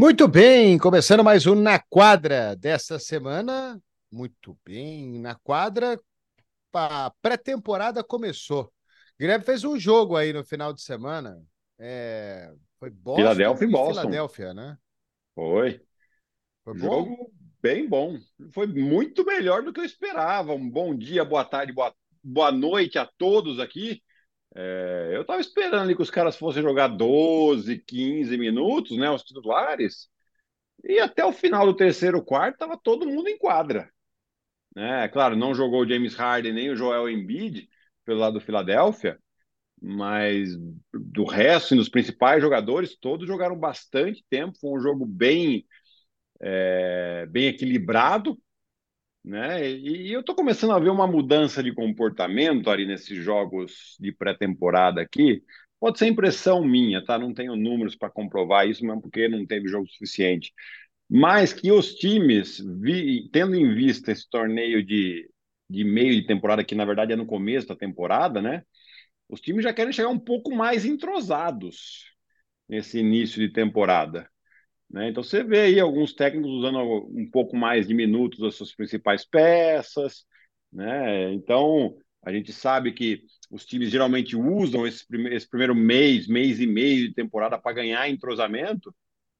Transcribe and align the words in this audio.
Muito 0.00 0.28
bem, 0.28 0.78
começando 0.78 1.24
mais 1.24 1.44
um 1.44 1.56
Na 1.56 1.80
Quadra 1.80 2.54
desta 2.54 3.00
semana. 3.00 3.82
Muito 4.12 4.56
bem, 4.64 5.18
na 5.18 5.34
quadra, 5.34 6.00
a 6.72 7.12
pré-temporada 7.20 8.04
começou. 8.04 8.72
Guilherme 9.18 9.44
fez 9.44 9.64
um 9.64 9.76
jogo 9.76 10.14
aí 10.14 10.32
no 10.32 10.44
final 10.44 10.72
de 10.72 10.82
semana. 10.82 11.42
É... 11.80 12.48
Foi 12.78 12.90
Boston 12.90 13.22
Filadélfia 13.22 13.66
e 13.66 13.70
Boston. 13.72 14.00
Filadélfia, 14.00 14.54
né? 14.54 14.78
Foi. 15.34 15.82
Foi 16.62 16.78
jogo 16.78 17.16
bom? 17.16 17.30
bem 17.60 17.88
bom. 17.88 18.16
Foi 18.52 18.68
muito 18.68 19.24
melhor 19.24 19.64
do 19.64 19.72
que 19.72 19.80
eu 19.80 19.84
esperava. 19.84 20.54
Um 20.54 20.70
bom 20.70 20.94
dia, 20.94 21.24
boa 21.24 21.44
tarde, 21.44 21.72
boa, 21.72 21.92
boa 22.22 22.52
noite 22.52 23.00
a 23.00 23.10
todos 23.18 23.58
aqui. 23.58 24.00
É, 24.60 25.10
eu 25.12 25.20
estava 25.20 25.40
esperando 25.40 25.82
ali 25.82 25.94
que 25.94 26.02
os 26.02 26.10
caras 26.10 26.36
fossem 26.36 26.60
jogar 26.64 26.88
12, 26.88 27.78
15 27.78 28.36
minutos, 28.36 28.98
né? 28.98 29.08
Os 29.08 29.22
titulares. 29.22 30.08
E 30.82 30.98
até 30.98 31.24
o 31.24 31.32
final 31.32 31.64
do 31.64 31.76
terceiro 31.76 32.20
quarto 32.24 32.54
estava 32.54 32.76
todo 32.76 33.06
mundo 33.06 33.28
em 33.28 33.38
quadra. 33.38 33.88
Né? 34.74 35.08
Claro, 35.08 35.36
não 35.36 35.54
jogou 35.54 35.82
o 35.82 35.88
James 35.88 36.14
Harden 36.16 36.52
nem 36.52 36.70
o 36.70 36.76
Joel 36.76 37.08
Embiid 37.08 37.68
pelo 38.04 38.18
lado 38.18 38.34
do 38.34 38.40
Filadélfia, 38.40 39.18
mas 39.80 40.56
do 40.92 41.24
resto, 41.24 41.76
dos 41.76 41.88
principais 41.88 42.42
jogadores, 42.42 42.96
todos 42.98 43.28
jogaram 43.28 43.56
bastante 43.56 44.24
tempo. 44.28 44.58
Foi 44.58 44.76
um 44.76 44.80
jogo 44.80 45.06
bem, 45.06 45.66
é, 46.40 47.26
bem 47.30 47.46
equilibrado, 47.46 48.36
né? 49.28 49.68
E, 49.70 50.10
eu 50.12 50.20
estou 50.20 50.34
começando 50.34 50.72
a 50.72 50.78
ver 50.78 50.88
uma 50.88 51.06
mudança 51.06 51.62
de 51.62 51.72
comportamento 51.74 52.70
ali 52.70 52.86
nesses 52.86 53.22
jogos 53.22 53.96
de 54.00 54.10
pré-temporada 54.10 55.02
aqui. 55.02 55.42
Pode 55.78 55.98
ser 55.98 56.06
impressão 56.08 56.64
minha, 56.64 57.04
tá? 57.04 57.18
Não 57.18 57.34
tenho 57.34 57.54
números 57.54 57.94
para 57.94 58.10
comprovar 58.10 58.66
isso, 58.68 58.84
mesmo 58.84 59.02
porque 59.02 59.28
não 59.28 59.46
teve 59.46 59.68
jogo 59.68 59.86
suficiente. 59.86 60.52
Mas 61.08 61.52
que 61.52 61.70
os 61.70 61.94
times, 61.94 62.58
vi, 62.80 63.28
tendo 63.32 63.54
em 63.54 63.74
vista 63.74 64.12
esse 64.12 64.28
torneio 64.30 64.82
de, 64.84 65.28
de 65.70 65.84
meio 65.84 66.14
de 66.14 66.26
temporada, 66.26 66.64
que 66.64 66.74
na 66.74 66.84
verdade 66.84 67.12
é 67.12 67.16
no 67.16 67.26
começo 67.26 67.68
da 67.68 67.76
temporada, 67.76 68.42
né? 68.42 68.62
Os 69.28 69.40
times 69.40 69.64
já 69.64 69.72
querem 69.74 69.92
chegar 69.92 70.08
um 70.08 70.18
pouco 70.18 70.54
mais 70.54 70.84
entrosados 70.86 72.06
nesse 72.68 72.98
início 73.00 73.40
de 73.40 73.52
temporada. 73.52 74.28
Né? 74.90 75.10
Então 75.10 75.22
você 75.22 75.42
vê 75.44 75.60
aí 75.60 75.80
alguns 75.80 76.14
técnicos 76.14 76.50
usando 76.50 76.78
um 76.78 77.28
pouco 77.30 77.56
mais 77.56 77.86
de 77.86 77.94
minutos 77.94 78.38
das 78.38 78.54
suas 78.54 78.74
principais 78.74 79.24
peças. 79.24 80.24
Né? 80.72 81.32
Então 81.34 81.96
a 82.22 82.32
gente 82.32 82.52
sabe 82.52 82.92
que 82.92 83.22
os 83.50 83.64
times 83.64 83.90
geralmente 83.90 84.36
usam 84.36 84.86
esse, 84.86 85.06
prime 85.06 85.34
esse 85.34 85.48
primeiro 85.48 85.74
mês, 85.74 86.26
mês 86.26 86.60
e 86.60 86.66
meio 86.66 87.08
de 87.08 87.14
temporada 87.14 87.58
para 87.58 87.74
ganhar 87.74 88.08
entrosamento. 88.08 88.94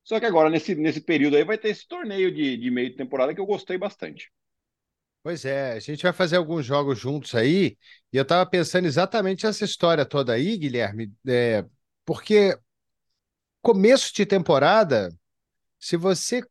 Só 0.05 0.19
que 0.19 0.25
agora, 0.25 0.49
nesse, 0.49 0.75
nesse 0.75 1.03
período 1.03 1.37
aí, 1.37 1.45
vai 1.45 1.59
ter 1.59 1.69
esse 1.69 1.87
torneio 1.87 2.33
de, 2.33 2.57
de 2.57 2.71
meio 2.71 2.89
de 2.89 2.97
temporada 2.97 3.35
que 3.35 3.41
eu 3.41 3.45
gostei 3.45 3.77
bastante. 3.77 4.33
Pois 5.23 5.45
é, 5.45 5.73
a 5.73 5.81
gente 5.81 6.03
vai 6.03 6.13
fazer 6.15 6.37
alguns 6.37 6.65
jogos 6.65 6.99
juntos 6.99 7.35
aí, 7.35 7.77
e 8.11 8.17
eu 8.17 8.23
estava 8.23 8.49
pensando 8.49 8.87
exatamente 8.87 9.45
essa 9.45 9.65
história 9.65 10.07
toda 10.07 10.33
aí, 10.33 10.57
Guilherme, 10.57 11.13
é, 11.27 11.67
porque 12.07 12.57
começo 13.61 14.15
de 14.15 14.25
temporada, 14.25 15.11
se 15.79 15.97
você, 15.97 16.43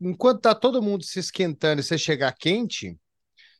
enquanto 0.00 0.40
tá 0.40 0.54
todo 0.54 0.82
mundo 0.82 1.04
se 1.04 1.18
esquentando 1.18 1.80
e 1.80 1.84
você 1.84 1.96
chegar 1.96 2.32
quente, 2.32 2.98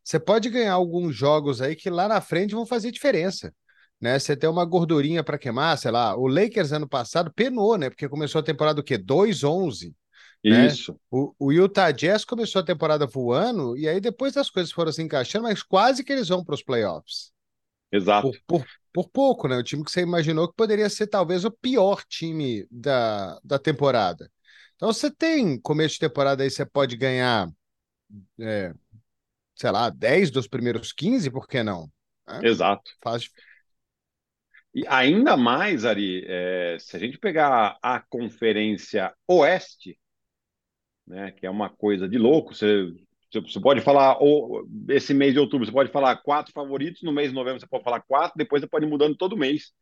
você 0.02 0.20
pode 0.20 0.50
ganhar 0.50 0.74
alguns 0.74 1.16
jogos 1.16 1.62
aí 1.62 1.74
que 1.74 1.88
lá 1.88 2.06
na 2.06 2.20
frente 2.20 2.54
vão 2.54 2.66
fazer 2.66 2.90
diferença. 2.90 3.52
Né? 4.00 4.18
Você 4.18 4.36
tem 4.36 4.50
uma 4.50 4.64
gordurinha 4.64 5.24
para 5.24 5.38
queimar, 5.38 5.78
sei 5.78 5.90
lá. 5.90 6.14
O 6.14 6.26
Lakers 6.26 6.72
ano 6.72 6.88
passado 6.88 7.32
penou, 7.32 7.78
né? 7.78 7.88
Porque 7.88 8.08
começou 8.08 8.40
a 8.40 8.44
temporada 8.44 8.80
o 8.80 8.84
quê? 8.84 8.98
2-11. 8.98 9.94
Né? 10.44 10.66
Isso. 10.66 11.00
O, 11.10 11.34
o 11.38 11.52
Utah 11.52 11.90
Jazz 11.90 12.22
começou 12.22 12.60
a 12.60 12.64
temporada 12.64 13.06
voando, 13.06 13.78
e 13.78 13.88
aí 13.88 13.98
depois 13.98 14.36
as 14.36 14.50
coisas 14.50 14.70
foram 14.70 14.92
se 14.92 15.02
encaixando, 15.02 15.44
mas 15.44 15.62
quase 15.62 16.04
que 16.04 16.12
eles 16.12 16.28
vão 16.28 16.44
para 16.44 16.54
os 16.54 16.62
playoffs. 16.62 17.32
Exato. 17.90 18.30
Por, 18.46 18.60
por, 18.60 18.66
por, 18.92 19.08
pouco, 19.08 19.48
né? 19.48 19.56
O 19.56 19.62
time 19.62 19.82
que 19.82 19.90
você 19.90 20.02
imaginou 20.02 20.48
que 20.48 20.54
poderia 20.54 20.90
ser 20.90 21.06
talvez 21.06 21.46
o 21.46 21.50
pior 21.50 22.04
time 22.04 22.66
da, 22.70 23.40
da 23.42 23.58
temporada. 23.58 24.30
Então 24.84 24.92
você 24.92 25.10
tem 25.10 25.58
começo 25.58 25.94
de 25.94 26.00
temporada 26.00 26.42
aí, 26.42 26.50
você 26.50 26.66
pode 26.66 26.94
ganhar, 26.94 27.50
é, 28.38 28.74
sei 29.56 29.70
lá, 29.70 29.88
10 29.88 30.30
dos 30.30 30.46
primeiros 30.46 30.92
15, 30.92 31.30
por 31.30 31.48
que 31.48 31.62
não? 31.62 31.90
É, 32.28 32.46
Exato. 32.46 32.90
Faz, 33.02 33.30
e 34.74 34.86
ainda 34.86 35.38
mais, 35.38 35.86
Ari, 35.86 36.26
é, 36.28 36.76
se 36.78 36.94
a 36.94 37.00
gente 37.00 37.16
pegar 37.16 37.78
a 37.80 37.98
Conferência 37.98 39.10
Oeste, 39.26 39.98
né, 41.06 41.30
que 41.30 41.46
é 41.46 41.50
uma 41.50 41.70
coisa 41.70 42.06
de 42.06 42.18
louco, 42.18 42.54
você, 42.54 42.92
você 43.32 43.58
pode 43.58 43.80
falar, 43.80 44.18
ou, 44.20 44.68
esse 44.90 45.14
mês 45.14 45.32
de 45.32 45.38
outubro, 45.38 45.64
você 45.64 45.72
pode 45.72 45.92
falar 45.92 46.16
quatro 46.16 46.52
favoritos, 46.52 47.02
no 47.02 47.10
mês 47.10 47.30
de 47.30 47.34
novembro 47.34 47.58
você 47.58 47.66
pode 47.66 47.84
falar 47.84 48.02
quatro, 48.02 48.36
depois 48.36 48.60
você 48.60 48.68
pode 48.68 48.84
ir 48.84 48.88
mudando 48.90 49.16
todo 49.16 49.34
mês, 49.34 49.72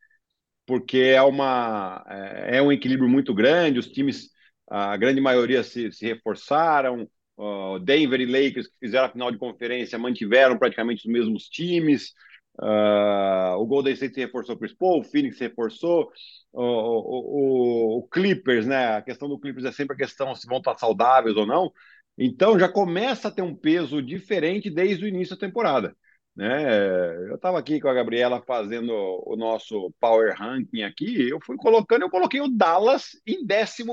porque 0.65 0.99
é, 0.99 1.23
uma, 1.23 2.05
é, 2.09 2.59
é 2.59 2.63
um 2.63 2.71
equilíbrio 2.71 3.09
muito 3.09 3.35
grande, 3.35 3.81
os 3.81 3.89
times, 3.89 4.31
a 4.75 4.97
grande 4.97 5.21
maioria 5.21 5.63
se, 5.63 5.93
se 5.93 6.07
reforçaram, 6.07 7.09
uh, 7.39 7.79
Denver 7.81 8.21
e 8.21 8.27
Lakers, 8.27 8.69
que 8.69 8.79
fizeram 8.81 9.07
a 9.07 9.13
final 9.13 9.31
de 9.31 9.39
conferência, 9.39 9.99
mantiveram 9.99 10.59
praticamente 10.59 11.07
os 11.07 11.13
mesmos 11.13 11.49
times, 11.49 12.13
Uh, 12.61 13.57
o 13.57 13.67
Golden 13.67 13.95
State 13.95 14.15
se 14.15 14.21
reforçou 14.21 14.59
Chris 14.59 14.75
Paul, 14.75 15.01
o 15.01 15.05
Phoenix 15.05 15.39
se 15.39 15.45
reforçou, 15.45 16.11
o, 16.53 16.63
o, 16.63 17.99
o, 17.99 18.09
Clippers, 18.09 18.67
né? 18.67 18.97
A 18.97 19.03
questão 19.03 19.29
do 19.29 19.39
Clippers 19.39 19.65
é 19.65 19.73
sempre 19.73 19.95
a 19.95 19.99
questão 19.99 20.35
se 20.35 20.47
vão 20.47 20.59
estar 20.59 20.77
saudáveis 20.77 21.37
ou 21.37 21.47
não. 21.47 21.73
Então 22.19 22.59
já 22.59 22.69
começa 22.69 23.29
a 23.29 23.31
ter 23.31 23.43
um 23.43 23.55
peso 23.55 24.03
diferente 24.03 24.69
desde 24.69 25.05
o 25.05 25.09
início 25.09 25.35
da 25.35 25.41
temporada. 25.41 25.97
Né? 26.35 27.29
Eu 27.29 27.35
estava 27.35 27.59
aqui 27.59 27.81
com 27.81 27.89
a 27.89 27.95
Gabriela 27.95 28.43
fazendo 28.43 28.93
o 29.27 29.37
nosso 29.37 29.93
Power 30.01 30.35
Ranking 30.35 30.83
aqui, 30.83 31.29
eu 31.29 31.39
fui 31.45 31.57
colocando, 31.57 32.03
eu 32.03 32.11
coloquei 32.11 32.41
o 32.41 32.49
Dallas 32.49 33.11
em 33.27 33.45
11 33.45 33.85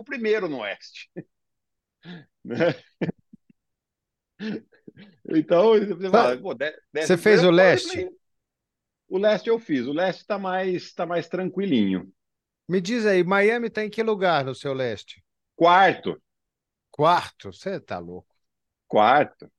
no 0.48 0.60
Oeste. 0.60 1.12
né? 2.44 2.76
Então, 5.28 5.74
você, 5.78 6.10
fala, 6.10 6.38
Pô, 6.38 6.56
você 6.94 7.18
fez 7.18 7.44
o 7.44 7.52
leste? 7.52 8.10
O 9.08 9.18
leste 9.18 9.48
eu 9.48 9.60
fiz. 9.60 9.86
O 9.86 9.94
leste 9.94 10.20
está 10.22 10.38
mais, 10.38 10.94
tá 10.94 11.06
mais 11.06 11.28
tranquilinho. 11.28 12.12
Me 12.68 12.80
diz 12.80 13.06
aí, 13.06 13.24
Miami 13.24 13.68
está 13.68 13.84
em 13.84 13.90
que 13.90 14.04
lugar 14.04 14.46
no 14.46 14.54
seu 14.54 14.74
leste? 14.74 15.24
Quarto. 15.56 16.22
Quarto? 16.92 17.52
Você 17.52 17.78
está 17.78 17.98
louco. 17.98 18.34
Quarto. 18.88 19.52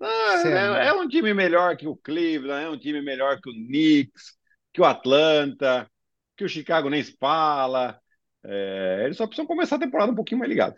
Ah, 0.00 0.42
é, 0.44 0.88
é, 0.88 0.92
um 0.92 1.08
time 1.08 1.32
melhor 1.32 1.76
que 1.76 1.86
o 1.86 1.96
Cleveland, 1.96 2.64
é 2.64 2.68
um 2.68 2.78
time 2.78 3.00
melhor 3.00 3.40
que 3.40 3.50
o 3.50 3.52
Knicks, 3.52 4.36
que 4.72 4.80
o 4.80 4.84
Atlanta, 4.84 5.90
que 6.36 6.44
o 6.44 6.48
Chicago 6.48 6.90
nem 6.90 7.02
se 7.02 7.16
fala. 7.18 8.00
É, 8.44 9.02
eles 9.04 9.16
só 9.16 9.26
precisam 9.26 9.46
começar 9.46 9.76
a 9.76 9.80
temporada 9.80 10.12
um 10.12 10.14
pouquinho 10.14 10.38
mais 10.38 10.48
ligado. 10.48 10.76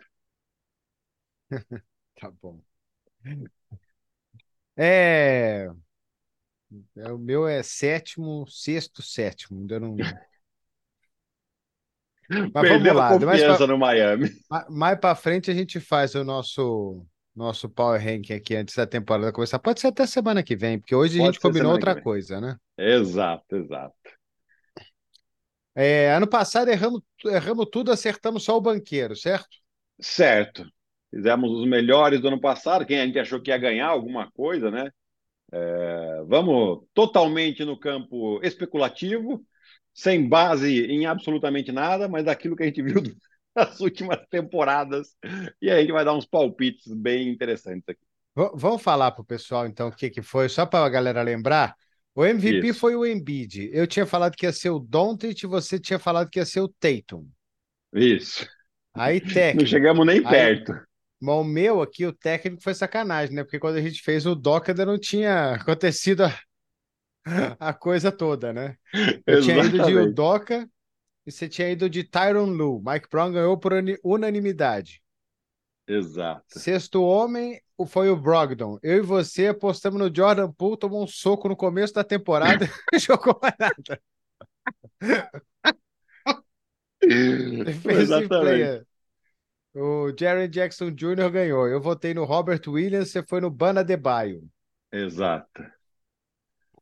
tá 2.19 2.31
bom. 2.41 2.61
É. 4.77 5.67
É, 6.95 7.11
o 7.11 7.17
meu 7.17 7.47
é 7.47 7.63
sétimo, 7.63 8.45
sexto, 8.47 9.01
sétimo. 9.01 9.59
Ainda 9.59 9.79
não. 9.79 9.95
Mas 12.29 12.51
Perdeu 12.51 12.93
vamos 12.93 12.95
lá. 12.95 13.09
a 13.09 13.19
confiança 13.19 13.57
pra... 13.57 13.67
no 13.67 13.77
Miami. 13.77 14.29
Mais 14.69 14.99
para 14.99 15.15
frente 15.15 15.49
a 15.49 15.53
gente 15.53 15.79
faz 15.79 16.13
o 16.13 16.23
nosso 16.23 17.03
nosso 17.39 17.69
Power 17.69 18.03
Ranking 18.03 18.33
aqui 18.33 18.53
antes 18.53 18.75
da 18.75 18.85
temporada 18.85 19.31
começar. 19.31 19.57
Pode 19.59 19.79
ser 19.79 19.87
até 19.87 20.05
semana 20.05 20.43
que 20.43 20.57
vem, 20.57 20.77
porque 20.77 20.93
hoje 20.93 21.17
Pode 21.17 21.21
a 21.21 21.31
gente 21.31 21.39
combinou 21.39 21.71
outra 21.71 21.99
coisa, 21.99 22.41
né? 22.41 22.57
Exato, 22.77 23.55
exato. 23.55 23.95
É, 25.73 26.13
ano 26.13 26.27
passado 26.27 26.69
erramos, 26.69 27.01
erramos 27.25 27.67
tudo, 27.71 27.93
acertamos 27.93 28.43
só 28.43 28.57
o 28.57 28.61
banqueiro, 28.61 29.15
certo? 29.15 29.47
Certo. 29.97 30.65
Fizemos 31.09 31.49
os 31.51 31.65
melhores 31.65 32.19
do 32.19 32.27
ano 32.27 32.41
passado. 32.41 32.85
Quem 32.85 32.99
a 32.99 33.05
gente 33.05 33.17
achou 33.17 33.41
que 33.41 33.51
ia 33.51 33.57
ganhar 33.57 33.87
alguma 33.87 34.29
coisa, 34.31 34.69
né? 34.69 34.89
É, 35.51 36.23
vamos 36.27 36.83
totalmente 36.93 37.63
no 37.63 37.79
campo 37.79 38.41
especulativo, 38.43 39.41
sem 39.93 40.27
base 40.27 40.85
em 40.87 41.05
absolutamente 41.05 41.71
nada, 41.71 42.09
mas 42.09 42.25
daquilo 42.25 42.55
que 42.57 42.63
a 42.63 42.65
gente 42.65 42.83
viu 42.83 43.01
nas 43.59 43.79
últimas 43.79 44.19
temporadas. 44.29 45.15
E 45.61 45.69
aí 45.69 45.77
a 45.77 45.81
gente 45.81 45.91
vai 45.91 46.05
dar 46.05 46.13
uns 46.13 46.25
palpites 46.25 46.91
bem 46.93 47.29
interessantes 47.29 47.87
aqui. 47.87 48.01
V 48.35 48.51
vamos 48.55 48.81
falar 48.81 49.11
para 49.11 49.21
o 49.21 49.25
pessoal, 49.25 49.65
então, 49.67 49.89
o 49.89 49.91
que, 49.91 50.09
que 50.09 50.21
foi, 50.21 50.47
só 50.47 50.65
para 50.65 50.85
a 50.85 50.89
galera 50.89 51.21
lembrar. 51.21 51.75
O 52.15 52.25
MVP 52.25 52.69
Isso. 52.69 52.79
foi 52.79 52.95
o 52.95 53.05
Embiid. 53.05 53.69
Eu 53.71 53.87
tinha 53.87 54.05
falado 54.05 54.35
que 54.35 54.45
ia 54.45 54.51
ser 54.51 54.69
o 54.69 54.79
Doncic, 54.79 55.45
você 55.45 55.79
tinha 55.79 55.99
falado 55.99 56.29
que 56.29 56.39
ia 56.39 56.45
ser 56.45 56.61
o 56.61 56.67
Tatum. 56.67 57.27
Isso. 57.93 58.47
Aí, 58.93 59.21
técnico. 59.21 59.61
Não 59.61 59.67
chegamos 59.67 60.05
nem 60.05 60.21
perto. 60.21 60.73
Mas 61.21 61.35
o 61.35 61.43
meu 61.43 61.81
aqui, 61.81 62.05
o 62.05 62.13
técnico 62.13 62.63
foi 62.63 62.73
sacanagem, 62.73 63.35
né? 63.35 63.43
Porque 63.43 63.59
quando 63.59 63.75
a 63.75 63.81
gente 63.81 64.01
fez 64.01 64.25
o 64.25 64.35
Doca 64.35 64.71
ainda 64.71 64.85
não 64.85 64.97
tinha 64.97 65.53
acontecido 65.53 66.23
a, 66.23 66.39
a 67.59 67.73
coisa 67.73 68.11
toda, 68.11 68.53
né? 68.53 68.75
Eu 69.25 69.41
tinha 69.41 69.63
ido 69.63 69.85
de 69.85 70.13
Doca 70.13 70.67
e 71.29 71.31
você 71.31 71.47
tinha 71.47 71.69
ido 71.69 71.87
de 71.87 72.03
Tyron 72.03 72.47
Lu. 72.47 72.81
Mike 72.83 73.07
Brown 73.07 73.31
ganhou 73.31 73.55
por 73.55 73.71
unanimidade. 74.03 75.01
Exato. 75.87 76.59
Sexto 76.59 77.03
homem 77.03 77.61
foi 77.87 78.09
o 78.09 78.15
Brogdon. 78.15 78.79
Eu 78.81 78.97
e 78.97 79.01
você 79.01 79.47
apostamos 79.47 79.99
no 79.99 80.13
Jordan 80.13 80.51
Poole, 80.51 80.77
tomou 80.77 81.03
um 81.03 81.07
soco 81.07 81.47
no 81.47 81.55
começo 81.55 81.93
da 81.93 82.03
temporada 82.03 82.65
e 82.93 82.99
jogou 82.99 83.39
mais 83.41 83.53
nada. 83.59 84.01
Exatamente. 87.01 88.87
O 89.75 90.11
Jerry 90.19 90.47
Jackson 90.47 90.89
Jr. 90.89 91.29
ganhou. 91.31 91.67
Eu 91.67 91.79
votei 91.79 92.13
no 92.13 92.25
Robert 92.25 92.61
Williams, 92.67 93.11
você 93.11 93.23
foi 93.23 93.39
no 93.39 93.51
Bana 93.51 93.83
de 93.83 93.95
Baio. 93.95 94.49
Exato. 94.91 95.63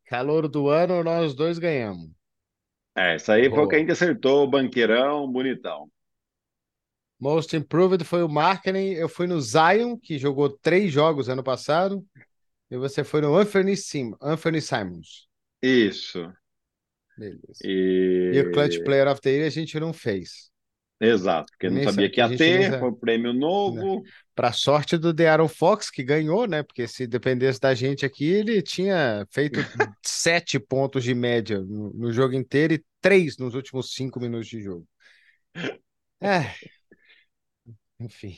Calor 0.05 0.47
do 0.47 0.69
ano, 0.69 1.03
nós 1.03 1.35
dois 1.35 1.59
ganhamos. 1.59 2.16
É, 2.97 3.15
isso 3.15 3.31
aí 3.31 3.47
foi 3.47 3.59
o 3.59 3.67
que 3.67 3.75
a 3.75 3.79
gente 3.79 3.91
acertou, 3.91 4.49
banqueirão, 4.49 5.31
bonitão. 5.31 5.87
Most 7.19 7.55
Improved 7.55 8.03
foi 8.03 8.23
o 8.23 8.29
Marketing. 8.29 8.93
Eu 8.93 9.07
fui 9.07 9.27
no 9.27 9.39
Zion, 9.39 9.95
que 9.95 10.17
jogou 10.17 10.49
três 10.49 10.91
jogos 10.91 11.29
ano 11.29 11.43
passado. 11.43 12.03
E 12.71 12.75
você 12.75 13.03
foi 13.03 13.21
no 13.21 13.35
Anthony, 13.35 13.77
Sim, 13.77 14.13
Anthony 14.19 14.61
Simons. 14.61 15.27
Isso. 15.61 16.27
Beleza. 17.17 17.61
E... 17.63 18.31
e 18.33 18.41
o 18.41 18.51
Clutch 18.51 18.83
Player 18.83 19.07
of 19.07 19.21
the 19.21 19.29
Year 19.29 19.45
a 19.47 19.51
gente 19.51 19.79
não 19.79 19.93
fez. 19.93 20.51
Exato, 20.99 21.51
porque 21.51 21.69
não 21.69 21.83
sabia 21.83 22.09
que 22.09 22.19
ia 22.19 22.35
ter, 22.35 22.79
foi 22.79 22.89
um 22.89 22.95
prêmio 22.95 23.31
novo. 23.31 24.01
Né? 24.01 24.09
Para 24.37 24.51
sorte 24.51 24.99
do 24.99 25.11
De'Aaron 25.11 25.47
Fox, 25.47 25.89
que 25.89 26.03
ganhou, 26.03 26.45
né? 26.45 26.61
Porque 26.61 26.87
se 26.87 27.07
dependesse 27.07 27.59
da 27.59 27.73
gente 27.73 28.05
aqui, 28.05 28.25
ele 28.25 28.61
tinha 28.61 29.25
feito 29.31 29.59
sete 30.05 30.59
pontos 30.59 31.03
de 31.03 31.15
média 31.15 31.59
no, 31.59 31.91
no, 31.91 32.13
jogo 32.13 32.35
inteiro 32.35 32.75
e 32.75 32.85
três 33.01 33.35
nos 33.39 33.55
últimos 33.55 33.95
cinco 33.95 34.19
minutos 34.19 34.47
de 34.47 34.61
jogo. 34.61 34.87
É. 36.21 36.53
Enfim. 37.99 38.37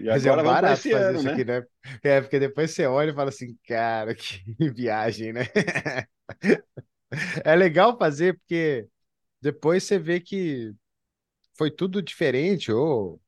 E 0.00 0.02
Mas 0.02 0.26
é 0.26 0.34
barato 0.34 0.82
fazer 0.82 0.94
ano, 0.94 1.18
isso 1.18 1.26
né? 1.26 1.32
aqui, 1.32 1.44
né? 1.44 1.62
É, 2.02 2.20
porque 2.20 2.40
depois 2.40 2.72
você 2.72 2.86
olha 2.86 3.12
e 3.12 3.14
fala 3.14 3.28
assim, 3.28 3.56
cara, 3.68 4.16
que 4.16 4.42
viagem, 4.74 5.32
né? 5.32 5.46
é 7.44 7.54
legal 7.54 7.96
fazer, 7.96 8.36
porque 8.36 8.84
depois 9.40 9.84
você 9.84 9.96
vê 9.96 10.18
que 10.18 10.72
foi 11.56 11.70
tudo 11.70 12.02
diferente, 12.02 12.72
ou, 12.72 13.20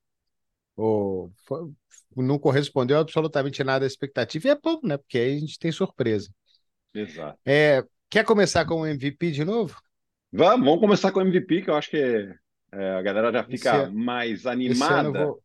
ou 0.77 1.33
não 2.17 2.39
correspondeu 2.39 2.99
absolutamente 2.99 3.63
nada 3.63 3.85
à 3.85 3.89
expectativa, 3.89 4.49
e 4.49 4.51
é 4.51 4.59
bom, 4.59 4.81
né? 4.83 4.97
Porque 4.97 5.19
aí 5.19 5.37
a 5.37 5.41
gente 5.41 5.59
tem 5.59 5.73
surpresa. 5.73 6.31
Exato. 6.95 7.39
É, 7.45 7.85
quer 8.11 8.25
começar 8.25 8.65
com 8.65 8.81
o 8.81 8.87
MVP 8.87 9.31
de 9.31 9.45
novo? 9.45 9.81
Vamos, 10.31 10.65
vamos 10.65 10.81
começar 10.81 11.13
com 11.13 11.21
o 11.21 11.23
MVP, 11.23 11.63
que 11.63 11.71
eu 11.71 11.75
acho 11.75 11.91
que 11.91 12.35
é, 12.73 12.91
a 12.95 13.03
galera 13.03 13.33
já 13.33 13.45
fica 13.45 13.85
esse, 13.85 13.93
mais 13.93 14.47
animada. 14.47 14.75
Esse 14.75 14.93
ano, 14.95 15.13
vou, 15.13 15.43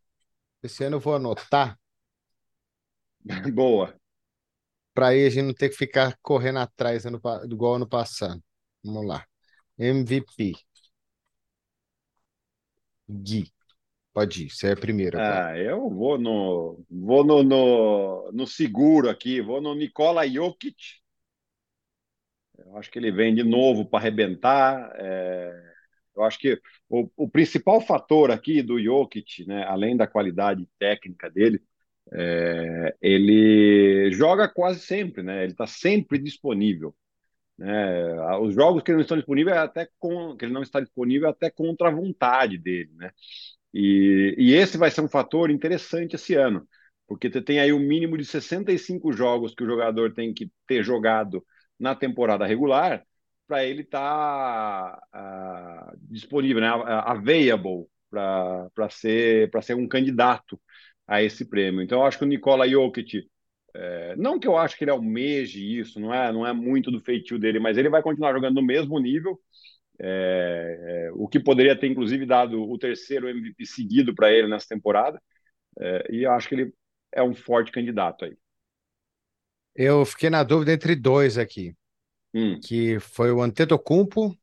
esse 0.63 0.83
ano 0.83 0.95
eu 0.95 0.99
vou 0.99 1.15
anotar. 1.15 1.77
Boa. 3.53 3.93
Para 4.93 5.09
aí 5.09 5.25
a 5.25 5.29
gente 5.29 5.45
não 5.45 5.53
ter 5.53 5.69
que 5.69 5.75
ficar 5.75 6.17
correndo 6.21 6.59
atrás 6.59 7.05
ano, 7.05 7.21
igual 7.45 7.75
ano 7.75 7.87
passado. 7.87 8.41
Vamos 8.83 9.05
lá. 9.05 9.25
MVP. 9.77 10.53
Gui. 13.07 13.51
Pode 14.17 14.45
ir, 14.45 14.49
você 14.49 14.69
é 14.69 14.75
primeiro. 14.75 15.19
Ah, 15.19 15.55
eu 15.55 15.91
vou 15.91 16.17
no 16.17 16.83
vou 16.89 17.23
no, 17.23 17.43
no, 17.43 18.31
no, 18.31 18.47
seguro 18.47 19.11
aqui, 19.11 19.41
vou 19.41 19.61
no 19.61 19.75
Nikola 19.75 20.27
Jokic. 20.27 20.75
Eu 22.57 22.77
acho 22.77 22.89
que 22.89 22.97
ele 22.97 23.11
vem 23.11 23.35
de 23.35 23.43
novo 23.43 23.85
para 23.85 23.99
arrebentar. 23.99 24.91
É, 24.95 25.53
eu 26.15 26.23
acho 26.23 26.39
que 26.39 26.59
o, 26.89 27.07
o, 27.15 27.29
principal 27.29 27.79
fator 27.79 28.31
aqui 28.31 28.63
do 28.63 28.81
Jokic, 28.81 29.45
né, 29.45 29.63
além 29.65 29.95
da 29.95 30.07
qualidade 30.07 30.67
técnica 30.79 31.29
dele, 31.29 31.61
é, 32.11 32.95
ele 32.99 34.09
joga 34.13 34.49
quase 34.49 34.79
sempre, 34.79 35.21
né? 35.21 35.43
Ele 35.43 35.51
está 35.51 35.67
sempre 35.67 36.17
disponível. 36.17 36.95
Né? 37.55 38.37
Os 38.39 38.55
jogos 38.55 38.81
que 38.81 38.91
não 38.91 39.01
estão 39.01 39.17
disponíveis 39.17 39.55
é 39.55 39.59
até 39.59 39.87
com, 39.99 40.35
que 40.35 40.45
ele 40.45 40.53
não 40.53 40.63
está 40.63 40.79
disponível 40.79 41.27
é 41.27 41.31
até 41.31 41.51
contra 41.51 41.89
a 41.89 41.91
vontade 41.91 42.57
dele, 42.57 42.89
né? 42.95 43.11
E, 43.79 44.33
e 44.39 44.55
esse 44.55 44.75
vai 44.75 44.89
ser 44.89 45.01
um 45.01 45.07
fator 45.07 45.51
interessante 45.51 46.15
esse 46.15 46.33
ano, 46.33 46.67
porque 47.07 47.29
você 47.29 47.41
tem 47.41 47.59
aí 47.59 47.71
o 47.71 47.77
um 47.77 47.79
mínimo 47.79 48.17
de 48.17 48.25
65 48.25 49.13
jogos 49.13 49.53
que 49.53 49.63
o 49.63 49.67
jogador 49.67 50.13
tem 50.13 50.33
que 50.33 50.51
ter 50.65 50.83
jogado 50.83 51.45
na 51.79 51.95
temporada 51.95 52.43
regular 52.45 53.05
para 53.47 53.63
ele 53.63 53.83
estar 53.83 54.99
tá, 55.11 55.91
uh, 55.93 55.97
disponível, 56.09 56.61
né? 56.61 56.69
available 57.05 57.85
para 58.09 58.89
ser 58.89 59.51
ser 59.61 59.75
um 59.75 59.87
candidato 59.87 60.59
a 61.07 61.21
esse 61.21 61.45
prêmio. 61.45 61.81
Então, 61.83 61.99
eu 61.99 62.05
acho 62.05 62.17
que 62.17 62.23
o 62.25 62.27
Nikola 62.27 62.67
Jokic 62.67 63.27
é, 63.75 64.15
não 64.15 64.39
que 64.39 64.47
eu 64.47 64.57
acho 64.57 64.75
que 64.75 64.83
ele 64.83 64.91
almeje 64.91 65.79
isso, 65.79 65.99
não 65.99 66.11
é, 66.11 66.31
não 66.33 66.47
é 66.47 66.51
muito 66.51 66.89
do 66.89 66.99
feitio 66.99 67.37
dele, 67.37 67.59
mas 67.59 67.77
ele 67.77 67.89
vai 67.89 68.01
continuar 68.01 68.33
jogando 68.33 68.55
no 68.55 68.63
mesmo 68.63 68.99
nível. 68.99 69.39
É, 69.99 71.07
é, 71.07 71.11
o 71.13 71.27
que 71.27 71.39
poderia 71.39 71.77
ter, 71.77 71.87
inclusive, 71.87 72.25
dado 72.25 72.61
o 72.61 72.77
terceiro 72.77 73.27
MVP 73.27 73.65
seguido 73.65 74.13
para 74.13 74.31
ele 74.31 74.47
nessa 74.47 74.67
temporada. 74.67 75.21
É, 75.79 76.07
e 76.11 76.23
eu 76.23 76.31
acho 76.31 76.47
que 76.47 76.55
ele 76.55 76.73
é 77.11 77.23
um 77.23 77.33
forte 77.33 77.71
candidato 77.71 78.25
aí. 78.25 78.37
Eu 79.75 80.05
fiquei 80.05 80.29
na 80.29 80.43
dúvida 80.43 80.73
entre 80.73 80.95
dois 80.95 81.37
aqui, 81.37 81.75
hum. 82.33 82.59
que 82.59 82.99
foi 82.99 83.31
o 83.31 83.41
Antetokounmpo 83.41 84.35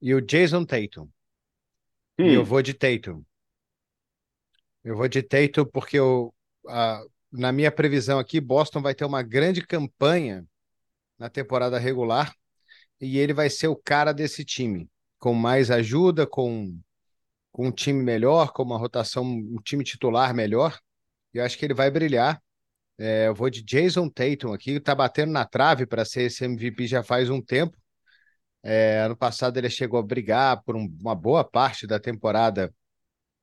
e 0.00 0.14
o 0.14 0.20
Jason 0.20 0.64
Tatum. 0.64 1.08
Hum. 2.18 2.26
E 2.26 2.34
eu 2.34 2.44
vou 2.44 2.62
de 2.62 2.74
Tatum. 2.74 3.22
Eu 4.82 4.96
vou 4.96 5.08
de 5.08 5.22
Tatum 5.22 5.64
porque 5.66 5.98
eu, 5.98 6.34
a, 6.68 7.02
na 7.32 7.52
minha 7.52 7.72
previsão 7.72 8.18
aqui, 8.18 8.40
Boston 8.40 8.80
vai 8.80 8.94
ter 8.94 9.04
uma 9.04 9.22
grande 9.22 9.66
campanha 9.66 10.46
na 11.18 11.28
temporada 11.28 11.78
regular 11.78 12.34
e 13.00 13.18
ele 13.18 13.32
vai 13.32 13.50
ser 13.50 13.68
o 13.68 13.76
cara 13.76 14.12
desse 14.12 14.44
time, 14.44 14.88
com 15.18 15.34
mais 15.34 15.70
ajuda, 15.70 16.26
com, 16.26 16.78
com 17.52 17.68
um 17.68 17.72
time 17.72 18.02
melhor, 18.02 18.52
com 18.52 18.62
uma 18.62 18.78
rotação, 18.78 19.24
um 19.24 19.60
time 19.62 19.84
titular 19.84 20.34
melhor. 20.34 20.78
Eu 21.32 21.44
acho 21.44 21.58
que 21.58 21.64
ele 21.64 21.74
vai 21.74 21.90
brilhar. 21.90 22.42
É, 22.98 23.28
eu 23.28 23.34
vou 23.34 23.50
de 23.50 23.62
Jason 23.62 24.08
Tatum 24.08 24.52
aqui, 24.52 24.78
tá 24.80 24.94
batendo 24.94 25.32
na 25.32 25.44
trave 25.44 25.86
para 25.86 26.04
ser 26.04 26.22
esse 26.24 26.44
MVP 26.44 26.86
já 26.86 27.02
faz 27.02 27.30
um 27.30 27.40
tempo. 27.42 27.76
É, 28.62 29.00
ano 29.00 29.16
passado 29.16 29.58
ele 29.58 29.68
chegou 29.68 30.00
a 30.00 30.02
brigar 30.02 30.62
por 30.64 30.76
um, 30.76 30.88
uma 31.00 31.14
boa 31.14 31.44
parte 31.44 31.86
da 31.86 32.00
temporada 32.00 32.72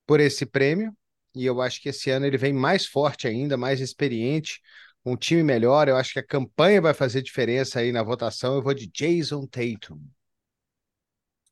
por 0.08 0.20
esse 0.20 0.46
prêmio 0.46 0.96
e 1.36 1.46
eu 1.46 1.62
acho 1.62 1.82
que 1.82 1.90
esse 1.90 2.10
ano 2.10 2.26
ele 2.26 2.38
vem 2.38 2.54
mais 2.54 2.86
forte 2.86 3.28
ainda, 3.28 3.58
mais 3.58 3.80
experiente, 3.80 4.60
um 5.06 5.16
time 5.16 5.44
melhor. 5.44 5.88
Eu 5.88 5.98
acho 5.98 6.14
que 6.14 6.20
a 6.20 6.26
campanha 6.26 6.82
vai 6.82 6.94
fazer 6.94 7.22
diferença 7.22 7.80
aí 7.80 7.92
na 7.92 8.04
votação. 8.04 8.56
Eu 8.56 8.62
vou 8.62 8.74
de 8.74 8.88
Jason 8.88 9.46
Tatum. 9.48 10.00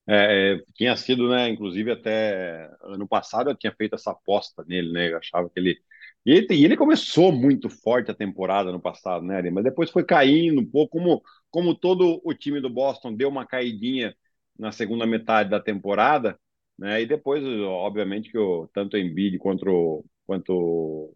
É, 0.08 0.56
é, 0.56 0.64
tinha 0.74 0.96
sido, 0.96 1.30
né? 1.30 1.50
Inclusive, 1.50 1.92
até 1.92 2.70
ano 2.84 3.08
passado 3.08 3.50
eu 3.50 3.56
tinha 3.56 3.74
feito 3.76 3.96
essa 3.96 4.12
aposta 4.12 4.64
nele, 4.68 4.92
né? 4.92 5.12
Eu 5.12 5.18
achava 5.18 5.50
que 5.50 5.60
ele. 5.60 5.78
E 6.26 6.32
ele, 6.32 6.48
e 6.52 6.66
ele 6.66 6.76
começou 6.78 7.32
muito 7.32 7.70
forte 7.70 8.12
a 8.12 8.16
temporada 8.16 8.72
no 8.72 8.82
passado, 8.82 9.24
né? 9.24 9.42
Mas 9.52 9.64
depois 9.64 9.90
foi 9.90 10.04
caindo 10.04 10.62
um 10.62 10.66
pouco, 10.66 10.98
como, 10.98 11.22
como 11.50 11.76
todo 11.76 12.22
o 12.24 12.34
time 12.34 12.60
do 12.60 12.70
Boston 12.70 13.16
deu 13.16 13.30
uma 13.30 13.46
caidinha 13.46 14.16
na 14.58 14.72
segunda 14.72 15.06
metade 15.06 15.50
da 15.50 15.60
temporada. 15.60 16.40
Né? 16.78 17.02
E 17.02 17.06
depois, 17.06 17.44
obviamente, 17.44 18.32
que 18.32 18.38
o, 18.38 18.68
tanto 18.74 18.96
o 18.96 19.00
Embiid 19.00 19.38
quanto, 19.38 20.06
quanto 20.26 21.14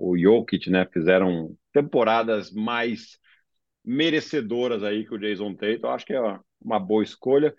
o, 0.00 0.18
Jokic 0.18 0.70
né, 0.70 0.86
fizeram 0.92 1.54
temporadas 1.72 2.50
mais 2.50 3.18
merecedoras 3.84 4.82
aí 4.82 5.06
que 5.06 5.14
o 5.14 5.18
Jason 5.18 5.54
Tatum. 5.54 5.88
Acho 5.88 6.06
que 6.06 6.14
é 6.14 6.38
uma 6.60 6.78
boa 6.78 7.02
escolha. 7.02 7.54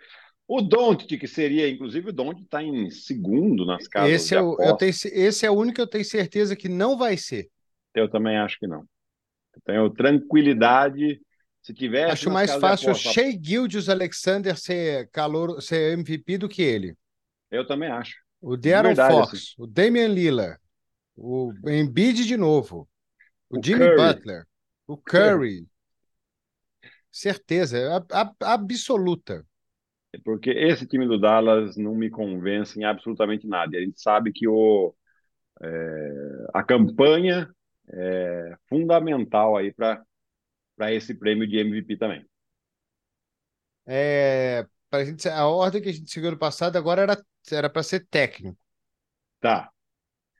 O 0.47 0.61
Doncic, 0.61 1.17
que 1.17 1.27
seria, 1.27 1.69
inclusive, 1.69 2.09
o 2.09 2.13
Doncic 2.13 2.43
está 2.43 2.61
em 2.61 2.89
segundo 2.89 3.65
nas 3.65 3.87
casas 3.87 4.11
esse 4.11 4.35
é 4.35 4.41
o, 4.41 4.57
eu 4.59 4.75
tenho, 4.75 4.91
Esse 4.91 5.45
é 5.45 5.49
o 5.51 5.53
único 5.53 5.75
que 5.75 5.81
eu 5.81 5.87
tenho 5.87 6.03
certeza 6.03 6.55
que 6.55 6.67
não 6.67 6.97
vai 6.97 7.15
ser. 7.15 7.49
Eu 7.95 8.09
também 8.09 8.37
acho 8.37 8.57
que 8.59 8.67
não. 8.67 8.83
Eu 9.55 9.61
tenho 9.63 9.89
tranquilidade. 9.89 11.21
Se 11.61 11.73
tiver. 11.73 12.09
Acho 12.09 12.31
mais 12.31 12.53
fácil 12.55 12.91
o 12.91 12.95
Shea 12.95 13.31
Gildius 13.39 13.87
Alexander 13.87 14.57
ser, 14.57 15.09
calor, 15.11 15.61
ser 15.61 15.93
MVP 15.93 16.39
do 16.39 16.49
que 16.49 16.61
ele. 16.61 16.95
Eu 17.51 17.67
também 17.67 17.89
acho. 17.89 18.15
O 18.41 18.57
De'Aaron 18.57 18.95
Fox, 18.95 19.33
assim. 19.33 19.45
o 19.57 19.67
Damian 19.67 20.07
Lillard, 20.07 20.57
o 21.15 21.53
Embiid 21.67 22.25
de 22.25 22.37
novo, 22.37 22.87
o, 23.49 23.59
o 23.59 23.63
Jimmy 23.63 23.79
Curry. 23.79 23.95
Butler, 23.95 24.47
o 24.87 24.97
Curry. 24.97 25.67
Certeza, 27.11 28.05
absoluta. 28.39 29.45
É 30.13 30.17
porque 30.23 30.49
esse 30.49 30.85
time 30.87 31.07
do 31.07 31.19
Dallas 31.19 31.77
não 31.77 31.95
me 31.95 32.09
convence 32.09 32.79
em 32.79 32.83
absolutamente 32.83 33.47
nada. 33.47 33.77
A 33.77 33.81
gente 33.81 34.01
sabe 34.01 34.31
que 34.31 34.47
o, 34.47 34.93
é, 35.61 36.47
a 36.53 36.63
campanha 36.63 37.49
é 37.89 38.55
fundamental 38.67 39.57
aí 39.57 39.73
para 39.73 40.03
esse 40.91 41.13
prêmio 41.13 41.47
de 41.47 41.57
MVP 41.57 41.97
também. 41.97 42.25
É, 43.85 44.65
pra 44.89 45.03
gente, 45.05 45.27
a 45.27 45.45
ordem 45.47 45.81
que 45.81 45.89
a 45.89 45.93
gente 45.93 46.09
seguiu 46.09 46.31
no 46.31 46.37
passado 46.37 46.77
agora 46.77 47.23
era 47.51 47.69
para 47.69 47.83
ser 47.83 48.05
técnico. 48.07 48.57
Tá. 49.39 49.71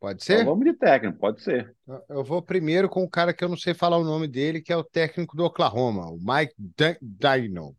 Pode 0.01 0.23
Então 0.23 0.37
ser? 0.37 0.43
vamos 0.43 0.65
de 0.65 0.73
técnico, 0.73 1.19
pode 1.19 1.43
ser. 1.43 1.75
Eu 2.09 2.23
vou 2.23 2.41
primeiro 2.41 2.89
com 2.89 3.03
o 3.03 3.09
cara 3.09 3.33
que 3.33 3.43
eu 3.43 3.49
não 3.49 3.55
sei 3.55 3.75
falar 3.75 3.97
o 3.97 4.03
nome 4.03 4.27
dele, 4.27 4.59
que 4.59 4.73
é 4.73 4.75
o 4.75 4.83
técnico 4.83 5.37
do 5.37 5.45
Oklahoma, 5.45 6.09
o 6.09 6.17
Mike 6.17 6.55
Dino. 6.99 7.75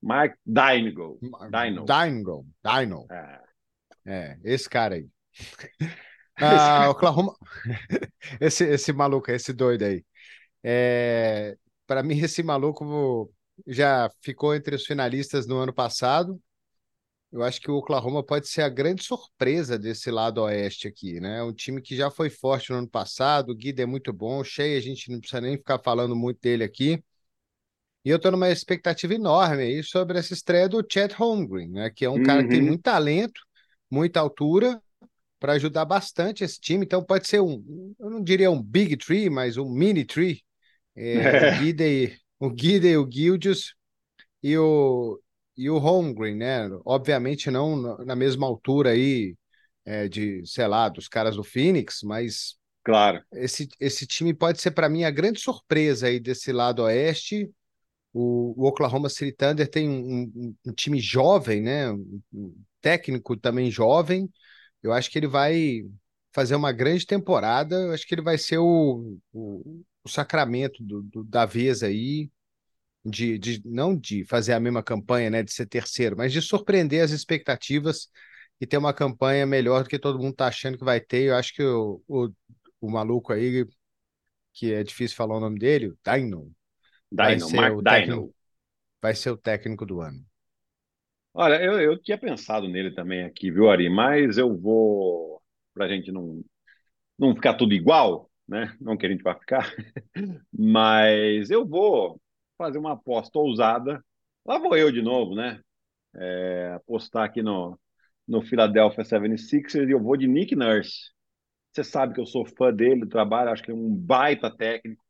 Mike 0.00 0.36
Dino. 0.46 1.18
Dino. 1.50 1.84
Dino. 1.84 2.46
Dino. 2.62 3.06
É. 3.10 3.40
é, 4.06 4.38
esse 4.44 4.68
cara 4.68 4.94
aí. 4.94 5.08
Ah, 6.36 6.90
Oklahoma. 6.90 7.32
esse, 8.40 8.64
esse 8.64 8.92
maluco, 8.92 9.30
esse 9.30 9.52
doido 9.52 9.84
aí. 9.84 10.04
É, 10.64 11.56
Para 11.86 12.02
mim, 12.02 12.18
esse 12.18 12.42
maluco 12.42 13.32
já 13.66 14.10
ficou 14.20 14.54
entre 14.54 14.74
os 14.74 14.84
finalistas 14.84 15.46
no 15.46 15.58
ano 15.58 15.72
passado. 15.72 16.40
Eu 17.34 17.42
acho 17.42 17.60
que 17.60 17.68
o 17.68 17.74
Oklahoma 17.74 18.22
pode 18.22 18.46
ser 18.46 18.62
a 18.62 18.68
grande 18.68 19.02
surpresa 19.02 19.76
desse 19.76 20.08
lado 20.08 20.40
oeste 20.42 20.86
aqui, 20.86 21.18
né? 21.18 21.42
Um 21.42 21.52
time 21.52 21.82
que 21.82 21.96
já 21.96 22.08
foi 22.08 22.30
forte 22.30 22.70
no 22.70 22.78
ano 22.78 22.88
passado, 22.88 23.50
o 23.50 23.56
Guida 23.56 23.82
é 23.82 23.86
muito 23.86 24.12
bom, 24.12 24.38
o 24.38 24.44
Shea 24.44 24.78
a 24.78 24.80
gente 24.80 25.10
não 25.10 25.18
precisa 25.18 25.40
nem 25.40 25.56
ficar 25.56 25.80
falando 25.80 26.14
muito 26.14 26.40
dele 26.40 26.62
aqui. 26.62 27.02
E 28.04 28.10
eu 28.10 28.18
estou 28.18 28.30
numa 28.30 28.50
expectativa 28.50 29.14
enorme 29.14 29.64
aí 29.64 29.82
sobre 29.82 30.16
essa 30.16 30.32
estreia 30.32 30.68
do 30.68 30.80
Chet 30.88 31.12
Holmgren, 31.12 31.70
né? 31.70 31.90
Que 31.90 32.04
é 32.04 32.08
um 32.08 32.18
uhum. 32.18 32.22
cara 32.22 32.44
que 32.44 32.50
tem 32.50 32.62
muito 32.62 32.82
talento, 32.82 33.40
muita 33.90 34.20
altura, 34.20 34.80
para 35.40 35.54
ajudar 35.54 35.84
bastante 35.86 36.44
esse 36.44 36.60
time. 36.60 36.84
Então 36.84 37.02
pode 37.02 37.26
ser 37.26 37.40
um, 37.40 37.94
eu 37.98 38.10
não 38.10 38.22
diria 38.22 38.48
um 38.48 38.62
big 38.62 38.96
tree, 38.96 39.28
mas 39.28 39.56
um 39.56 39.68
mini 39.68 40.04
tree. 40.04 40.40
É, 40.94 41.14
é. 41.14 41.56
O 41.56 41.58
Guida 41.64 41.84
e 41.84 42.16
o 42.38 42.48
Guida 42.48 42.86
e 42.86 42.96
o 42.96 43.10
Gildius 43.10 43.74
e 44.40 44.56
o, 44.56 45.20
e 45.56 45.70
o 45.70 45.78
Holmgren, 45.78 46.36
né? 46.36 46.68
Obviamente 46.84 47.50
não 47.50 47.98
na 48.04 48.16
mesma 48.16 48.46
altura 48.46 48.90
aí 48.90 49.36
é, 49.84 50.08
de, 50.08 50.42
sei 50.46 50.66
lá, 50.66 50.88
dos 50.88 51.08
caras 51.08 51.36
do 51.36 51.44
Phoenix, 51.44 52.02
mas 52.02 52.56
claro, 52.82 53.22
esse, 53.32 53.68
esse 53.78 54.06
time 54.06 54.34
pode 54.34 54.60
ser 54.60 54.72
para 54.72 54.88
mim 54.88 55.04
a 55.04 55.10
grande 55.10 55.40
surpresa 55.40 56.06
aí 56.06 56.18
desse 56.20 56.52
lado 56.52 56.82
oeste. 56.82 57.50
O, 58.12 58.54
o 58.56 58.68
Oklahoma 58.68 59.08
City 59.08 59.32
Thunder 59.32 59.68
tem 59.68 59.88
um, 59.88 60.30
um, 60.34 60.56
um 60.66 60.72
time 60.72 61.00
jovem, 61.00 61.60
né? 61.60 61.90
Um, 61.90 62.22
um 62.32 62.64
técnico 62.80 63.36
também 63.36 63.70
jovem. 63.70 64.30
Eu 64.82 64.92
acho 64.92 65.10
que 65.10 65.18
ele 65.18 65.26
vai 65.26 65.82
fazer 66.32 66.54
uma 66.54 66.72
grande 66.72 67.06
temporada. 67.06 67.76
Eu 67.76 67.92
acho 67.92 68.06
que 68.06 68.14
ele 68.14 68.22
vai 68.22 68.38
ser 68.38 68.58
o, 68.58 69.18
o, 69.32 69.82
o 70.04 70.08
sacramento 70.08 70.82
do, 70.82 71.02
do, 71.02 71.24
da 71.24 71.46
vez 71.46 71.82
aí 71.82 72.30
de, 73.04 73.38
de 73.38 73.62
não 73.64 73.96
de 73.96 74.24
fazer 74.24 74.54
a 74.54 74.60
mesma 74.60 74.82
campanha, 74.82 75.30
né, 75.30 75.42
de 75.42 75.52
ser 75.52 75.66
terceiro, 75.66 76.16
mas 76.16 76.32
de 76.32 76.40
surpreender 76.40 77.04
as 77.04 77.10
expectativas 77.10 78.08
e 78.60 78.66
ter 78.66 78.78
uma 78.78 78.94
campanha 78.94 79.44
melhor 79.44 79.82
do 79.82 79.88
que 79.88 79.98
todo 79.98 80.18
mundo 80.18 80.32
está 80.32 80.46
achando 80.46 80.78
que 80.78 80.84
vai 80.84 81.00
ter. 81.00 81.24
Eu 81.24 81.36
acho 81.36 81.54
que 81.54 81.62
o, 81.62 82.02
o, 82.08 82.30
o 82.80 82.90
maluco 82.90 83.32
aí, 83.32 83.66
que 84.52 84.72
é 84.72 84.82
difícil 84.82 85.16
falar 85.16 85.36
o 85.36 85.40
nome 85.40 85.58
dele, 85.58 85.88
o 85.88 85.98
Dino, 86.04 86.50
vai 87.12 87.38
ser 87.38 87.56
Mark 87.56 87.76
o 87.78 87.82
técnico, 87.82 88.34
vai 89.02 89.14
ser 89.14 89.30
o 89.30 89.36
técnico 89.36 89.84
do 89.84 90.00
ano. 90.00 90.24
Olha, 91.32 91.60
eu, 91.62 91.80
eu 91.80 91.98
tinha 92.00 92.16
pensado 92.16 92.68
nele 92.68 92.92
também 92.92 93.24
aqui, 93.24 93.50
viu, 93.50 93.68
Ari? 93.68 93.90
Mas 93.90 94.38
eu 94.38 94.56
vou, 94.56 95.42
para 95.74 95.86
a 95.86 95.88
gente 95.88 96.12
não, 96.12 96.44
não 97.18 97.34
ficar 97.34 97.54
tudo 97.54 97.74
igual, 97.74 98.30
né? 98.46 98.76
Não 98.80 98.96
que 98.96 99.06
a 99.06 99.08
gente 99.10 99.22
vai 99.22 99.38
ficar, 99.38 99.72
mas 100.52 101.50
eu 101.50 101.66
vou 101.66 102.20
fazer 102.56 102.78
uma 102.78 102.92
aposta 102.92 103.38
ousada. 103.38 104.04
Lá 104.46 104.58
vou 104.58 104.76
eu 104.76 104.92
de 104.92 105.02
novo, 105.02 105.34
né? 105.34 105.60
É, 106.14 106.72
apostar 106.76 107.24
aqui 107.24 107.42
no, 107.42 107.78
no 108.26 108.42
Philadelphia 108.42 109.04
76ers 109.04 109.88
e 109.88 109.92
eu 109.92 110.02
vou 110.02 110.16
de 110.16 110.26
Nick 110.28 110.54
Nurse. 110.56 111.12
Você 111.72 111.84
sabe 111.84 112.14
que 112.14 112.20
eu 112.20 112.26
sou 112.26 112.46
fã 112.46 112.72
dele, 112.72 113.00
do 113.00 113.08
trabalho, 113.08 113.50
acho 113.50 113.62
que 113.62 113.70
é 113.70 113.74
um 113.74 113.94
baita 113.94 114.50
técnico. 114.54 115.04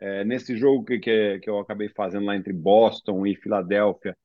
É, 0.00 0.24
nesse 0.24 0.56
jogo 0.56 0.84
que, 0.84 0.98
que, 0.98 1.40
que 1.40 1.50
eu 1.50 1.58
acabei 1.58 1.88
fazendo 1.90 2.26
lá 2.26 2.36
entre 2.36 2.52
Boston 2.52 3.26
e 3.26 3.36
Filadélfia, 3.36 4.16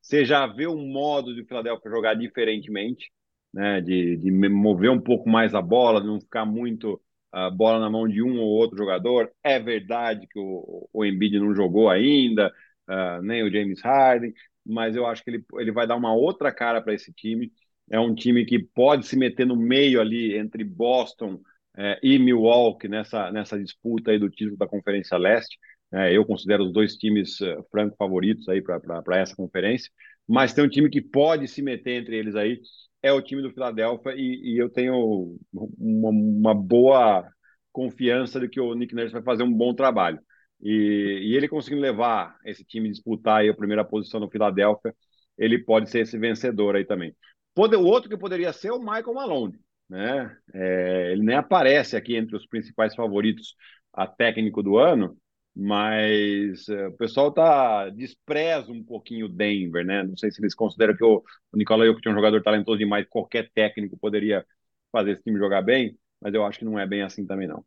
você 0.00 0.24
já 0.24 0.46
vê 0.46 0.66
um 0.66 0.86
modo 0.88 1.34
de 1.34 1.44
Filadélfia 1.44 1.90
jogar 1.90 2.14
diferentemente, 2.14 3.12
né? 3.52 3.80
De, 3.80 4.16
de 4.18 4.30
mover 4.30 4.90
um 4.90 5.00
pouco 5.00 5.28
mais 5.28 5.54
a 5.54 5.62
bola, 5.62 6.02
não 6.04 6.20
ficar 6.20 6.44
muito 6.46 7.00
a 7.32 7.50
bola 7.50 7.80
na 7.80 7.90
mão 7.90 8.06
de 8.06 8.22
um 8.22 8.38
ou 8.40 8.48
outro 8.48 8.76
jogador. 8.76 9.30
É 9.42 9.58
verdade 9.58 10.26
que 10.28 10.38
o, 10.38 10.88
o 10.92 11.04
Embiid 11.04 11.38
não 11.38 11.54
jogou 11.54 11.88
ainda, 11.88 12.52
uh, 12.88 13.22
nem 13.22 13.42
o 13.42 13.50
James 13.50 13.80
Harden, 13.80 14.32
mas 14.64 14.94
eu 14.94 15.06
acho 15.06 15.24
que 15.24 15.30
ele, 15.30 15.44
ele 15.54 15.72
vai 15.72 15.86
dar 15.86 15.96
uma 15.96 16.14
outra 16.14 16.52
cara 16.52 16.80
para 16.80 16.94
esse 16.94 17.12
time. 17.12 17.50
É 17.90 17.98
um 17.98 18.14
time 18.14 18.44
que 18.44 18.58
pode 18.58 19.06
se 19.06 19.16
meter 19.16 19.46
no 19.46 19.56
meio 19.56 20.00
ali 20.00 20.36
entre 20.36 20.64
Boston 20.64 21.40
eh, 21.76 21.98
e 22.02 22.18
Milwaukee 22.18 22.88
nessa, 22.88 23.30
nessa 23.32 23.58
disputa 23.58 24.10
aí 24.10 24.18
do 24.18 24.30
título 24.30 24.56
da 24.56 24.68
Conferência 24.68 25.18
Leste. 25.18 25.58
É, 25.92 26.16
eu 26.16 26.24
considero 26.24 26.64
os 26.64 26.72
dois 26.72 26.96
times 26.96 27.38
uh, 27.40 27.62
franco 27.70 27.96
favoritos 27.96 28.48
aí 28.48 28.62
para 28.62 29.20
essa 29.20 29.36
conferência, 29.36 29.90
mas 30.26 30.54
tem 30.54 30.64
um 30.64 30.68
time 30.68 30.88
que 30.88 31.02
pode 31.02 31.46
se 31.48 31.60
meter 31.60 32.00
entre 32.00 32.16
eles 32.16 32.34
aí 32.34 32.58
é 33.02 33.12
o 33.12 33.20
time 33.20 33.42
do 33.42 33.52
Philadelphia 33.52 34.14
e, 34.16 34.54
e 34.54 34.58
eu 34.58 34.70
tenho 34.70 35.36
uma, 35.52 36.10
uma, 36.10 36.54
boa 36.54 37.28
confiança 37.72 38.38
de 38.38 38.48
que 38.48 38.60
o 38.60 38.74
Nick 38.74 38.94
Nurse 38.94 39.12
vai 39.12 39.22
fazer 39.22 39.42
um 39.42 39.52
bom 39.52 39.74
trabalho. 39.74 40.20
E, 40.60 41.20
e 41.22 41.36
ele 41.36 41.48
conseguindo 41.48 41.82
levar 41.82 42.36
esse 42.44 42.64
time 42.64 42.90
disputar 42.90 43.48
a 43.48 43.54
primeira 43.54 43.84
posição 43.84 44.20
no 44.20 44.30
Philadelphia, 44.30 44.94
ele 45.36 45.58
pode 45.58 45.90
ser 45.90 46.00
esse 46.00 46.16
vencedor 46.18 46.76
aí 46.76 46.84
também. 46.84 47.14
Pode, 47.54 47.74
o 47.76 47.84
outro 47.84 48.08
que 48.08 48.16
poderia 48.16 48.52
ser 48.52 48.68
é 48.68 48.72
o 48.72 48.78
Michael 48.78 49.14
Malone, 49.14 49.58
né? 49.88 50.36
É, 50.54 51.12
ele 51.12 51.22
nem 51.22 51.36
aparece 51.36 51.96
aqui 51.96 52.16
entre 52.16 52.36
os 52.36 52.46
principais 52.46 52.94
favoritos 52.94 53.54
a 53.92 54.06
técnico 54.06 54.62
do 54.62 54.78
ano, 54.78 55.16
mas 55.54 56.66
uh, 56.68 56.88
o 56.88 56.96
pessoal 56.96 57.30
tá 57.30 57.88
despreza 57.90 58.72
um 58.72 58.82
pouquinho 58.82 59.26
o 59.26 59.28
Denver, 59.28 59.84
né? 59.84 60.02
Não 60.02 60.16
sei 60.16 60.30
se 60.30 60.40
eles 60.40 60.54
consideram 60.54 60.96
que 60.96 61.04
o, 61.04 61.22
o 61.52 61.56
Nicola 61.56 61.84
Jokic 61.84 62.08
é 62.08 62.10
um 62.10 62.14
jogador 62.14 62.42
talentoso 62.42 62.78
demais, 62.78 63.06
qualquer 63.08 63.50
técnico 63.52 63.98
poderia 63.98 64.46
fazer 64.90 65.12
esse 65.12 65.22
time 65.22 65.38
jogar 65.38 65.62
bem, 65.62 65.98
mas 66.20 66.32
eu 66.32 66.44
acho 66.44 66.58
que 66.58 66.64
não 66.64 66.78
é 66.78 66.86
bem 66.86 67.02
assim 67.02 67.26
também 67.26 67.46
não. 67.46 67.64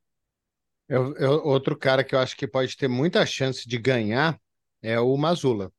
Eu, 0.87 1.15
eu, 1.15 1.31
outro 1.45 1.77
cara 1.77 2.03
que 2.03 2.13
eu 2.13 2.19
acho 2.19 2.35
que 2.35 2.47
pode 2.47 2.75
ter 2.75 2.87
muita 2.87 3.25
chance 3.25 3.67
de 3.67 3.77
ganhar 3.77 4.39
é 4.81 4.99
o 4.99 5.15
Mazula. 5.17 5.71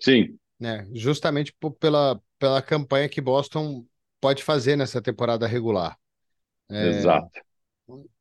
Sim. 0.00 0.36
Né? 0.58 0.88
Justamente 0.92 1.54
pela, 1.78 2.20
pela 2.38 2.62
campanha 2.62 3.08
que 3.08 3.20
Boston 3.20 3.84
pode 4.20 4.42
fazer 4.42 4.76
nessa 4.76 5.00
temporada 5.00 5.46
regular. 5.46 5.96
É, 6.70 6.88
Exato 6.88 7.40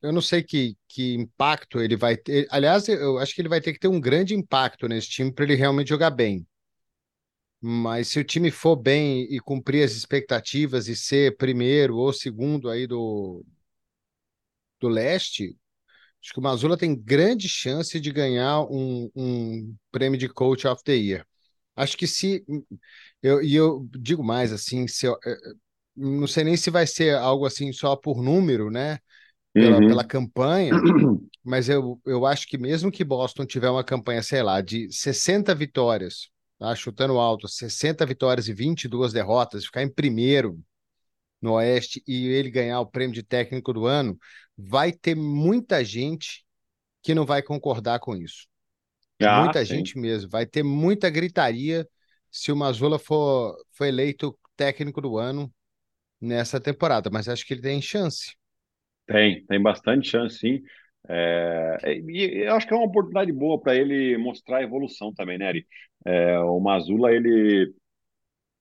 eu 0.01 0.11
não 0.11 0.21
sei 0.21 0.43
que, 0.43 0.75
que 0.87 1.13
impacto 1.15 1.79
ele 1.79 1.95
vai 1.95 2.17
ter. 2.17 2.47
Aliás, 2.49 2.87
eu 2.87 3.17
acho 3.19 3.33
que 3.33 3.41
ele 3.41 3.49
vai 3.49 3.61
ter 3.61 3.73
que 3.73 3.79
ter 3.79 3.87
um 3.87 3.99
grande 3.99 4.33
impacto 4.35 4.87
nesse 4.87 5.09
time 5.09 5.31
para 5.33 5.45
ele 5.45 5.55
realmente 5.55 5.89
jogar 5.89 6.09
bem. 6.11 6.45
Mas 7.59 8.07
se 8.09 8.19
o 8.19 8.23
time 8.23 8.49
for 8.51 8.75
bem 8.75 9.23
e 9.33 9.39
cumprir 9.39 9.83
as 9.83 9.91
expectativas 9.93 10.87
e 10.87 10.95
ser 10.95 11.37
primeiro 11.37 11.95
ou 11.97 12.11
segundo 12.11 12.69
aí 12.69 12.87
do, 12.87 13.43
do 14.79 14.87
leste, 14.89 15.55
acho 16.21 16.33
que 16.33 16.39
o 16.39 16.43
Mazula 16.43 16.77
tem 16.77 16.95
grande 16.95 17.49
chance 17.49 17.99
de 17.99 18.11
ganhar 18.11 18.61
um, 18.63 19.09
um 19.15 19.75
prêmio 19.91 20.19
de 20.19 20.29
Coach 20.29 20.67
of 20.67 20.83
the 20.83 20.93
Year. 20.95 21.27
Acho 21.75 21.97
que 21.97 22.07
se. 22.07 22.45
Eu, 23.23 23.43
e 23.43 23.55
eu 23.55 23.87
digo 23.99 24.23
mais 24.23 24.51
assim, 24.53 24.87
se 24.87 25.05
eu, 25.07 25.17
não 25.95 26.27
sei 26.27 26.43
nem 26.43 26.57
se 26.57 26.69
vai 26.71 26.87
ser 26.87 27.15
algo 27.17 27.45
assim 27.45 27.73
só 27.73 27.95
por 27.95 28.21
número, 28.23 28.71
né? 28.71 28.99
Pela, 29.53 29.79
uhum. 29.79 29.87
pela 29.87 30.03
campanha, 30.03 30.73
mas 31.43 31.69
eu, 31.69 31.99
eu 32.05 32.25
acho 32.25 32.47
que 32.47 32.57
mesmo 32.57 32.91
que 32.91 33.03
Boston 33.03 33.45
tiver 33.45 33.69
uma 33.69 33.83
campanha, 33.83 34.21
sei 34.21 34.41
lá, 34.41 34.61
de 34.61 34.91
60 34.91 35.53
vitórias, 35.53 36.29
tá? 36.57 36.73
chutando 36.75 37.17
alto, 37.19 37.47
60 37.47 38.05
vitórias 38.05 38.47
e 38.47 38.53
22 38.53 39.11
derrotas, 39.13 39.65
ficar 39.65 39.83
em 39.83 39.89
primeiro 39.89 40.59
no 41.41 41.53
Oeste 41.53 42.03
e 42.07 42.27
ele 42.27 42.51
ganhar 42.51 42.79
o 42.79 42.85
prêmio 42.85 43.13
de 43.13 43.23
técnico 43.23 43.73
do 43.73 43.85
ano, 43.85 44.17
vai 44.55 44.91
ter 44.91 45.15
muita 45.15 45.83
gente 45.83 46.45
que 47.01 47.15
não 47.15 47.25
vai 47.25 47.41
concordar 47.41 47.99
com 47.99 48.15
isso. 48.15 48.47
Ah, 49.19 49.43
muita 49.43 49.65
sim. 49.65 49.75
gente 49.75 49.97
mesmo. 49.97 50.29
Vai 50.29 50.45
ter 50.45 50.63
muita 50.63 51.09
gritaria 51.09 51.87
se 52.29 52.51
o 52.51 52.55
Mazula 52.55 52.99
for, 52.99 53.55
for 53.71 53.85
eleito 53.85 54.37
técnico 54.55 55.01
do 55.01 55.17
ano 55.17 55.51
nessa 56.19 56.59
temporada, 56.59 57.09
mas 57.09 57.27
acho 57.27 57.45
que 57.45 57.53
ele 57.53 57.61
tem 57.61 57.81
chance. 57.81 58.35
Tem, 59.11 59.45
tem 59.45 59.61
bastante 59.61 60.09
chance, 60.09 60.37
sim. 60.39 60.61
É, 61.09 61.77
e 62.07 62.45
eu 62.45 62.55
acho 62.55 62.67
que 62.67 62.73
é 62.73 62.77
uma 62.77 62.85
oportunidade 62.85 63.31
boa 63.31 63.59
para 63.59 63.75
ele 63.75 64.17
mostrar 64.17 64.57
a 64.57 64.63
evolução 64.63 65.13
também, 65.13 65.37
né, 65.37 65.47
Ari? 65.47 65.67
É, 66.05 66.39
o 66.39 66.59
Mazula, 66.59 67.11
ele 67.11 67.73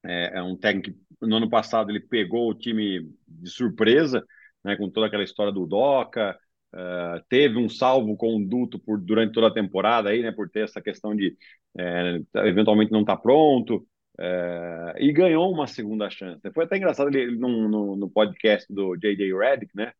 é, 0.04 0.38
é, 0.38 0.42
um 0.42 0.56
técnico 0.56 0.90
que 1.20 1.26
no 1.26 1.36
ano 1.36 1.50
passado 1.50 1.90
ele 1.90 2.00
pegou 2.00 2.50
o 2.50 2.54
time 2.54 3.10
de 3.28 3.50
surpresa, 3.50 4.24
né, 4.64 4.76
com 4.76 4.90
toda 4.90 5.06
aquela 5.06 5.24
história 5.24 5.52
do 5.52 5.66
Doca, 5.66 6.38
é, 6.74 7.22
teve 7.28 7.58
um 7.58 7.68
salvo 7.68 8.16
conduto 8.16 8.78
por, 8.78 9.00
durante 9.00 9.32
toda 9.34 9.48
a 9.48 9.54
temporada 9.54 10.10
aí, 10.10 10.22
né, 10.22 10.32
por 10.32 10.48
ter 10.50 10.64
essa 10.64 10.80
questão 10.80 11.14
de 11.14 11.36
é, 11.78 12.20
eventualmente 12.48 12.92
não 12.92 13.00
estar 13.02 13.16
tá 13.16 13.22
pronto, 13.22 13.86
é, 14.22 14.96
e 14.98 15.10
ganhou 15.12 15.50
uma 15.50 15.66
segunda 15.66 16.10
chance. 16.10 16.42
Foi 16.52 16.64
até 16.64 16.76
engraçado 16.76 17.08
ele, 17.08 17.20
ele 17.20 17.36
no, 17.38 17.68
no, 17.68 17.96
no 17.96 18.10
podcast 18.10 18.70
do 18.70 18.94
J.J. 18.96 19.32
Redick, 19.34 19.74
né? 19.74 19.92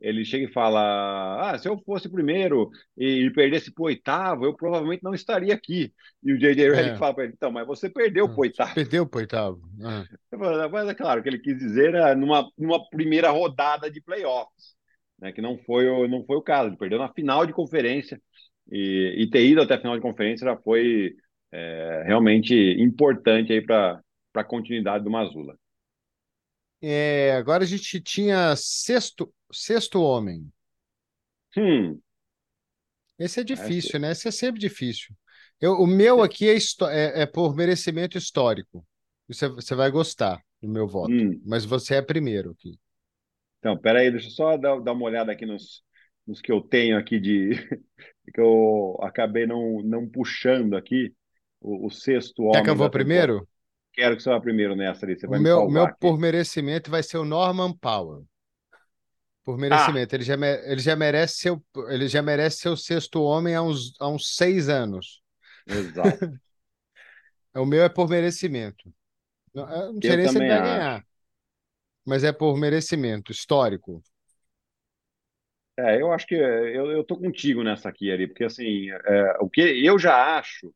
Ele 0.00 0.24
chega 0.24 0.46
e 0.46 0.52
fala: 0.52 1.50
Ah, 1.50 1.58
se 1.58 1.68
eu 1.68 1.76
fosse 1.84 2.08
primeiro 2.08 2.70
e 2.96 3.30
perdesse 3.30 3.70
para 3.70 3.82
o 3.82 3.86
oitavo, 3.86 4.44
eu 4.46 4.54
provavelmente 4.54 5.02
não 5.02 5.12
estaria 5.12 5.52
aqui. 5.52 5.92
E 6.22 6.32
o 6.32 6.38
J.J. 6.38 6.70
Redick 6.70 6.94
é. 6.94 6.96
fala 6.96 7.14
para 7.14 7.24
ele: 7.24 7.34
Então, 7.36 7.50
mas 7.50 7.66
você 7.66 7.90
perdeu 7.90 8.26
para 8.26 8.38
o 8.38 8.40
oitavo. 8.40 8.74
Perdeu 8.74 9.06
para 9.06 9.18
o 9.18 9.20
oitavo. 9.20 9.60
É. 10.32 10.68
Mas 10.70 10.88
é 10.88 10.94
claro, 10.94 11.20
o 11.20 11.22
que 11.22 11.28
ele 11.28 11.38
quis 11.38 11.58
dizer 11.58 11.94
era 11.94 12.14
numa, 12.14 12.48
numa 12.56 12.88
primeira 12.88 13.28
rodada 13.30 13.90
de 13.90 14.00
playoffs, 14.00 14.76
né, 15.18 15.30
que 15.32 15.42
não 15.42 15.58
foi, 15.58 15.86
o, 15.88 16.08
não 16.08 16.24
foi 16.24 16.36
o 16.36 16.42
caso. 16.42 16.70
Ele 16.70 16.76
perdeu 16.78 16.98
na 16.98 17.12
final 17.12 17.44
de 17.44 17.52
conferência. 17.52 18.18
E, 18.70 19.14
e 19.22 19.30
ter 19.30 19.44
ido 19.46 19.62
até 19.62 19.74
a 19.74 19.80
final 19.80 19.96
de 19.96 20.02
conferência 20.02 20.44
já 20.44 20.56
foi 20.58 21.14
é, 21.52 22.02
realmente 22.06 22.54
importante 22.54 23.52
aí 23.52 23.60
para 23.60 24.02
a 24.34 24.44
continuidade 24.44 25.04
do 25.04 25.10
Mazula. 25.10 25.58
É, 26.80 27.32
agora 27.32 27.64
a 27.64 27.66
gente 27.66 28.00
tinha 28.00 28.54
sexto, 28.56 29.32
sexto 29.52 30.00
homem. 30.00 30.46
Hum. 31.56 32.00
Esse 33.18 33.40
é 33.40 33.44
difícil, 33.44 33.90
Esse... 33.90 33.98
né? 33.98 34.12
Esse 34.12 34.28
é 34.28 34.30
sempre 34.30 34.60
difícil. 34.60 35.14
Eu, 35.60 35.72
o 35.74 35.86
meu 35.86 36.22
aqui 36.22 36.48
é, 36.48 36.56
é, 36.56 37.22
é, 37.22 37.26
por 37.26 37.56
merecimento 37.56 38.16
histórico. 38.16 38.86
Você, 39.26 39.48
você 39.48 39.74
vai 39.74 39.90
gostar 39.90 40.40
do 40.62 40.68
meu 40.68 40.86
voto. 40.86 41.12
Hum. 41.12 41.40
Mas 41.44 41.64
você 41.64 41.96
é 41.96 42.02
primeiro 42.02 42.52
aqui. 42.52 42.78
Então, 43.58 43.76
peraí, 43.76 44.10
deixa 44.10 44.28
eu 44.28 44.32
só 44.32 44.56
dar, 44.56 44.78
dar 44.80 44.92
uma 44.92 45.04
olhada 45.04 45.32
aqui 45.32 45.44
nos, 45.44 45.82
nos 46.24 46.40
que 46.40 46.52
eu 46.52 46.60
tenho 46.60 46.96
aqui 46.96 47.18
de 47.18 47.50
que 48.32 48.40
eu 48.40 48.96
acabei 49.02 49.46
não, 49.46 49.82
não 49.82 50.08
puxando 50.08 50.76
aqui 50.76 51.12
o, 51.60 51.86
o 51.86 51.90
sexto 51.90 52.42
homem. 52.42 52.54
Quer 52.54 52.64
que 52.64 52.70
eu 52.70 52.76
vou 52.76 52.90
primeiro? 52.90 53.46
Quero 53.92 54.16
que 54.16 54.22
você 54.22 54.30
vá 54.30 54.40
primeiro 54.40 54.76
nessa 54.76 55.04
ali. 55.04 55.18
Você 55.18 55.26
o 55.26 55.40
meu, 55.40 55.68
meu 55.68 55.94
por 55.96 56.18
merecimento 56.18 56.90
vai 56.90 57.02
ser 57.02 57.18
o 57.18 57.24
Norman 57.24 57.72
Powell. 57.72 58.24
Por 59.44 59.58
merecimento. 59.58 60.14
Ah. 60.14 60.16
Ele, 60.16 60.24
já, 60.24 60.34
ele, 60.34 60.80
já 60.80 60.94
merece 60.94 61.38
seu, 61.38 61.64
ele 61.88 62.06
já 62.06 62.22
merece 62.22 62.58
ser 62.58 62.68
o 62.68 62.76
sexto 62.76 63.22
homem 63.22 63.54
há 63.54 63.62
uns, 63.62 63.94
há 63.98 64.08
uns 64.08 64.36
seis 64.36 64.68
anos. 64.68 65.20
Exato. 65.66 66.30
o 67.56 67.66
meu 67.66 67.82
é 67.82 67.88
por 67.88 68.08
merecimento. 68.08 68.92
Não, 69.52 69.92
não 69.92 70.00
sei 70.00 70.16
nem 70.16 70.28
se 70.28 70.38
ele 70.38 70.48
vai 70.48 70.60
ganhar. 70.60 71.04
Mas 72.04 72.24
é 72.24 72.32
por 72.32 72.56
merecimento 72.56 73.32
histórico. 73.32 74.02
É, 75.76 76.00
eu 76.00 76.12
acho 76.12 76.26
que 76.26 76.34
eu, 76.34 76.90
eu 76.90 77.04
tô 77.04 77.16
contigo 77.16 77.62
nessa 77.62 77.88
aqui, 77.88 78.10
ali, 78.10 78.26
porque 78.26 78.44
assim, 78.44 78.90
é, 78.90 79.36
o 79.40 79.48
que 79.48 79.60
eu 79.60 79.98
já 79.98 80.36
acho 80.36 80.74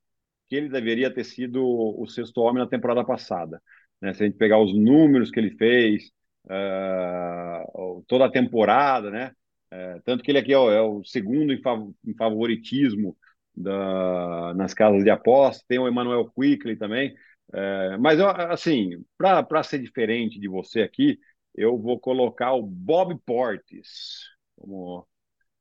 que 0.52 0.56
ele 0.56 0.68
deveria 0.68 1.10
ter 1.10 1.24
sido 1.24 1.64
o 1.64 2.06
sexto 2.06 2.42
homem 2.42 2.62
na 2.62 2.68
temporada 2.68 3.02
passada. 3.02 3.58
Né? 3.98 4.12
Se 4.12 4.22
a 4.22 4.26
gente 4.26 4.36
pegar 4.36 4.58
os 4.58 4.74
números 4.74 5.30
que 5.30 5.40
ele 5.40 5.56
fez, 5.56 6.10
uh, 6.44 8.04
toda 8.06 8.26
a 8.26 8.30
temporada, 8.30 9.10
né? 9.10 9.32
Uh, 9.72 10.02
tanto 10.04 10.22
que 10.22 10.30
ele 10.30 10.36
aqui 10.36 10.52
é 10.52 10.58
o, 10.58 10.70
é 10.70 10.82
o 10.82 11.02
segundo 11.04 11.54
em, 11.54 11.62
fav 11.62 11.90
em 12.06 12.14
favoritismo 12.14 13.16
da, 13.56 14.52
nas 14.52 14.74
casas 14.74 15.02
de 15.02 15.08
aposta, 15.08 15.64
tem 15.66 15.78
o 15.78 15.88
Emmanuel 15.88 16.30
Quickly 16.30 16.76
também. 16.76 17.14
Uh, 17.48 17.98
mas, 17.98 18.18
eu, 18.18 18.28
assim, 18.28 19.02
para 19.16 19.62
ser 19.62 19.78
diferente 19.78 20.38
de 20.38 20.48
você 20.48 20.82
aqui, 20.82 21.18
eu 21.54 21.78
vou 21.78 21.98
colocar 21.98 22.52
o 22.52 22.62
Bob 22.62 23.18
Portis 23.24 24.28
como 24.54 25.08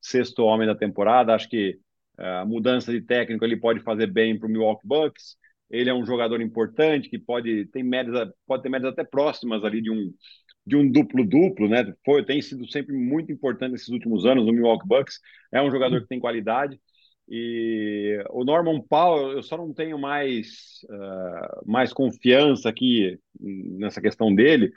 sexto 0.02 0.44
homem 0.44 0.68
da 0.68 0.76
temporada. 0.76 1.34
Acho 1.34 1.48
que 1.48 1.80
a 2.18 2.46
mudança 2.46 2.92
de 2.92 3.02
técnico 3.02 3.44
ele 3.44 3.58
pode 3.58 3.80
fazer 3.82 4.08
bem 4.08 4.38
para 4.38 4.48
o 4.48 4.52
Milwaukee 4.52 4.88
Bucks. 4.88 5.36
Ele 5.70 5.90
é 5.90 5.94
um 5.94 6.06
jogador 6.06 6.42
importante 6.42 7.10
que 7.10 7.18
pode 7.18 7.66
ter 7.68 7.84
médias, 7.84 8.30
pode 8.46 8.64
ter 8.64 8.70
médias 8.70 8.92
até 8.92 9.04
próximas 9.04 9.64
ali 9.64 9.82
de 9.82 9.92
um 9.92 10.14
de 10.66 10.76
um 10.76 10.90
duplo 10.90 11.26
duplo, 11.26 11.68
né? 11.68 11.92
Foi 12.06 12.24
tem 12.24 12.42
sido 12.42 12.70
sempre 12.70 12.96
muito 12.96 13.32
importante 13.32 13.72
nesses 13.72 13.90
últimos 13.90 14.26
anos 14.26 14.46
no 14.46 14.54
Milwaukee 14.54 14.88
Bucks. 14.88 15.20
É 15.52 15.62
um 15.62 15.72
jogador 15.72 16.02
que 16.02 16.08
tem 16.08 16.20
qualidade. 16.20 16.80
E 17.28 18.22
o 18.30 18.44
Norman 18.44 18.82
Powell, 18.82 19.32
eu 19.32 19.44
só 19.44 19.58
não 19.58 19.74
tenho 19.74 19.98
mais, 19.98 20.82
uh, 20.90 21.72
mais 21.72 21.94
confiança 21.94 22.70
aqui 22.70 23.18
nessa 23.40 24.02
questão 24.02 24.34
dele, 24.36 24.72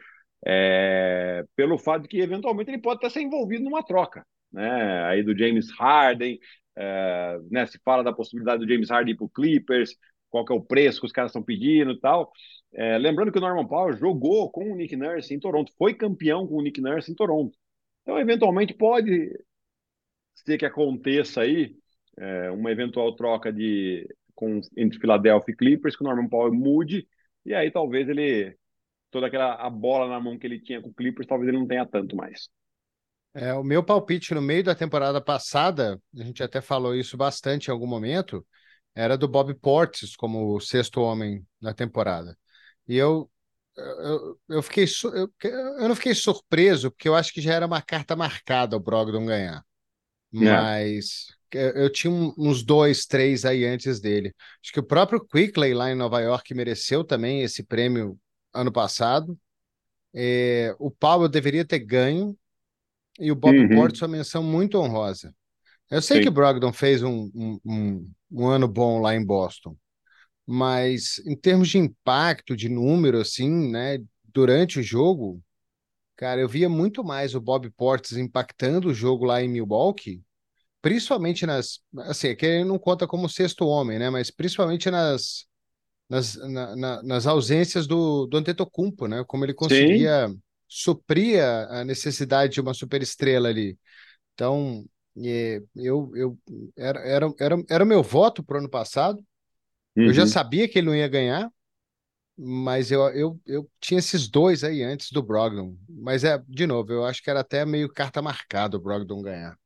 é, 0.47 1.45
pelo 1.57 1.79
fato 1.79 2.03
de 2.03 2.09
que 2.09 2.21
eventualmente 2.21 2.71
ele 2.71 2.81
pode 2.81 2.99
até 2.99 3.11
ser 3.11 3.23
envolvido 3.23 3.65
numa 3.65 3.83
troca, 3.83 4.25
né? 4.53 5.05
Aí 5.07 5.23
do 5.23 5.37
James 5.37 5.71
Harden, 5.73 6.39
é, 6.77 7.39
né, 7.51 7.67
se 7.67 7.79
fala 7.85 8.03
da 8.03 8.13
possibilidade 8.13 8.65
do 8.65 8.71
James 8.71 8.91
Harden 8.91 9.15
ir 9.15 9.17
para 9.17 9.27
o 9.27 9.31
Clippers, 9.31 9.97
qual 10.29 10.45
que 10.45 10.53
é 10.53 10.57
o 10.57 10.63
preço 10.63 11.01
que 11.01 11.07
os 11.07 11.13
caras 11.13 11.31
estão 11.31 11.43
pedindo 11.43 11.93
e 11.93 12.01
tal. 12.01 12.33
É, 12.73 12.99
lembrando 12.99 13.31
que 13.31 13.39
o 13.39 13.41
Norman 13.41 13.67
Powell 13.67 13.97
jogou 13.97 14.51
com 14.51 14.73
o 14.73 14.77
Nick 14.77 14.97
Nurse 14.97 15.33
em 15.33 15.39
Toronto, 15.39 15.73
foi 15.79 15.95
campeão 15.95 16.47
com 16.47 16.57
o 16.57 16.63
Nick 16.63 16.81
Nurse 16.81 17.11
em 17.13 17.15
Toronto. 17.15 17.57
Então, 18.03 18.19
eventualmente, 18.19 18.75
pode 18.75 19.33
ser 20.35 20.59
que 20.59 20.67
aconteça 20.67 21.43
aí 21.43 21.77
é, 22.19 22.51
uma 22.51 22.71
eventual 22.71 23.15
troca 23.15 23.53
de, 23.53 24.07
com, 24.35 24.61
entre 24.77 24.99
Philadelphia 24.99 25.53
e 25.53 25.57
Clippers, 25.57 25.97
que 25.97 26.03
o 26.03 26.07
Norman 26.07 26.29
Powell 26.29 26.53
mude, 26.53 27.07
e 27.45 27.55
aí 27.55 27.71
talvez 27.71 28.09
ele, 28.09 28.57
toda 29.11 29.27
aquela 29.29 29.55
a 29.55 29.71
bola 29.71 30.09
na 30.09 30.21
mão 30.21 30.39
que 30.39 30.47
ele 30.47 30.61
tinha 30.61 30.83
com 30.83 30.89
o 30.91 30.95
Clippers, 30.95 31.27
talvez 31.29 31.49
ele 31.49 31.59
não 31.59 31.67
tenha 31.67 31.87
tanto 31.87 32.17
mais. 32.17 32.49
É, 33.35 33.53
o 33.55 33.65
meu 33.65 33.83
palpite 33.83 34.33
no 34.33 34.41
meio 34.41 34.63
da 34.63 34.75
temporada 34.75 35.21
passada, 35.21 36.01
a 36.17 36.23
gente 36.23 36.43
até 36.43 36.61
falou 36.61 36.95
isso 36.95 37.17
bastante 37.17 37.69
em 37.69 37.71
algum 37.73 37.87
momento, 37.87 38.47
era 38.95 39.19
do 39.19 39.27
Bob 39.27 39.53
Portis 39.55 40.15
como 40.15 40.55
o 40.55 40.61
sexto 40.61 41.01
homem 41.01 41.45
na 41.61 41.75
temporada. 41.75 42.39
E 42.87 42.97
eu, 42.97 43.29
eu, 43.77 44.41
eu 44.51 44.63
fiquei 44.63 44.87
eu, 45.13 45.29
eu 45.43 45.89
não 45.89 45.97
fiquei 45.97 46.15
surpreso, 46.15 46.93
porque 46.93 47.09
eu 47.09 47.15
acho 47.15 47.33
que 47.33 47.41
já 47.41 47.55
era 47.55 47.67
uma 47.67 47.83
carta 47.83 48.15
marcada 48.15 48.77
o 48.77 48.81
Brogdon 48.81 49.27
ganhar. 49.27 49.65
É. 50.33 50.39
Mas 50.39 51.27
eu 51.53 51.91
tinha 51.91 52.13
uns 52.13 52.63
dois, 52.65 53.07
três 53.07 53.45
aí 53.45 53.65
antes 53.65 54.01
dele. 54.01 54.35
Acho 54.63 54.73
que 54.73 54.81
o 54.81 54.87
próprio 54.87 55.25
Quickley 55.25 55.73
lá 55.73 55.91
em 55.91 55.95
Nova 55.95 56.21
York 56.21 56.53
mereceu 56.55 57.05
também 57.05 57.43
esse 57.43 57.63
prêmio 57.63 58.19
ano 58.53 58.73
passado. 58.73 59.39
É, 60.13 60.75
o 60.79 60.91
Paulo 60.91 61.29
deveria 61.29 61.65
ter 61.65 61.81
ganho, 61.81 62.37
e 63.19 63.31
o 63.31 63.35
Bob 63.35 63.57
uhum. 63.57 63.69
Portis 63.69 64.03
uma 64.03 64.09
menção 64.09 64.43
muito 64.43 64.79
honrosa. 64.79 65.35
Eu 65.91 66.03
sei 66.03 66.19
Sim. 66.19 66.23
que 66.25 66.29
o 66.29 66.33
Brogdon 66.33 66.73
fez 66.73 67.03
um, 67.03 67.31
um, 67.35 67.61
um, 67.65 68.11
um, 68.31 68.47
ano 68.47 68.67
bom 68.67 69.01
lá 69.01 69.15
em 69.15 69.25
Boston, 69.25 69.77
mas 70.47 71.21
em 71.27 71.37
termos 71.37 71.69
de 71.69 71.79
impacto, 71.79 72.57
de 72.57 72.69
número, 72.69 73.21
assim, 73.21 73.71
né, 73.71 73.99
durante 74.25 74.81
o 74.81 74.83
jogo, 74.83 75.41
cara, 76.17 76.41
eu 76.41 76.49
via 76.49 76.69
muito 76.69 77.05
mais 77.05 77.35
o 77.35 77.41
Bob 77.41 77.71
Portis 77.71 78.17
impactando 78.17 78.89
o 78.89 78.95
jogo 78.95 79.25
lá 79.25 79.43
em 79.43 79.49
Milwaukee, 79.49 80.23
principalmente 80.83 81.47
nas, 81.47 81.81
assim, 81.99 82.29
é 82.29 82.35
que 82.35 82.47
ele 82.47 82.65
não 82.65 82.79
conta 82.79 83.07
como 83.07 83.29
sexto 83.29 83.67
homem, 83.67 83.99
né, 83.99 84.11
mas 84.11 84.31
principalmente 84.31 84.91
nas 84.91 85.47
nas, 86.07 86.35
na, 86.35 86.77
na, 86.77 87.03
nas 87.03 87.27
ausências 87.27 87.87
do, 87.87 88.27
do 88.27 88.37
Antetokounmpo, 88.37 89.07
né, 89.09 89.25
como 89.27 89.43
ele 89.45 89.55
conseguia 89.55 90.29
Sim 90.29 90.39
supria 90.75 91.69
a 91.71 91.85
necessidade 91.85 92.55
de 92.55 92.61
uma 92.61 92.75
superestrela 92.75 93.49
ali. 93.49 93.79
Então, 94.35 94.85
é, 95.25 95.63
eu, 95.77 96.11
eu 96.17 96.39
era, 96.77 96.99
era, 97.01 97.35
era, 97.39 97.65
era 97.71 97.85
o 97.85 97.87
meu 97.87 98.03
voto 98.03 98.43
para 98.43 98.57
o 98.57 98.59
ano 98.59 98.69
passado. 98.69 99.25
Uhum. 99.97 100.07
Eu 100.07 100.13
já 100.13 100.23
uhum. 100.23 100.29
sabia 100.29 100.69
que 100.69 100.77
ele 100.77 100.89
não 100.89 100.97
ia 100.97 101.07
ganhar, 101.07 101.49
mas 102.37 102.91
eu, 102.91 103.03
eu, 103.11 103.41
eu 103.47 103.71
tinha 103.81 104.01
esses 104.01 104.27
dois 104.29 104.65
aí 104.65 104.83
antes 104.83 105.13
do 105.13 105.23
Brogdon. 105.23 105.77
Mas 105.89 106.25
é, 106.25 106.43
de 106.49 106.67
novo, 106.67 106.93
eu 106.93 107.05
acho 107.05 107.23
que 107.23 107.31
era 107.31 107.41
até 107.41 107.65
meio 107.65 107.89
carta 107.89 108.21
marcada 108.21 108.77
o 108.77 108.81
Brogdon 108.81 109.23
ganhar. 109.23 109.57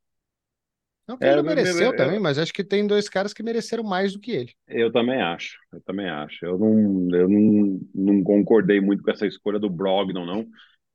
Não 1.07 1.17
que 1.17 1.25
é, 1.25 1.33
ele 1.33 1.41
mereceu 1.41 1.87
eu, 1.87 1.95
também, 1.95 2.19
mas 2.19 2.37
acho 2.37 2.53
que 2.53 2.63
tem 2.63 2.85
dois 2.85 3.09
caras 3.09 3.33
que 3.33 3.41
mereceram 3.41 3.83
mais 3.83 4.13
do 4.13 4.19
que 4.19 4.29
ele. 4.29 4.53
Eu 4.67 4.91
também 4.91 5.19
acho, 5.19 5.57
eu 5.73 5.81
também 5.81 6.07
acho. 6.07 6.45
Eu 6.45 6.59
não, 6.59 7.17
eu 7.17 7.27
não, 7.27 7.81
não 7.95 8.23
concordei 8.23 8.79
muito 8.79 9.01
com 9.01 9.09
essa 9.09 9.25
escolha 9.25 9.57
do 9.57 9.71
Brogdon, 9.71 10.23
não. 10.23 10.47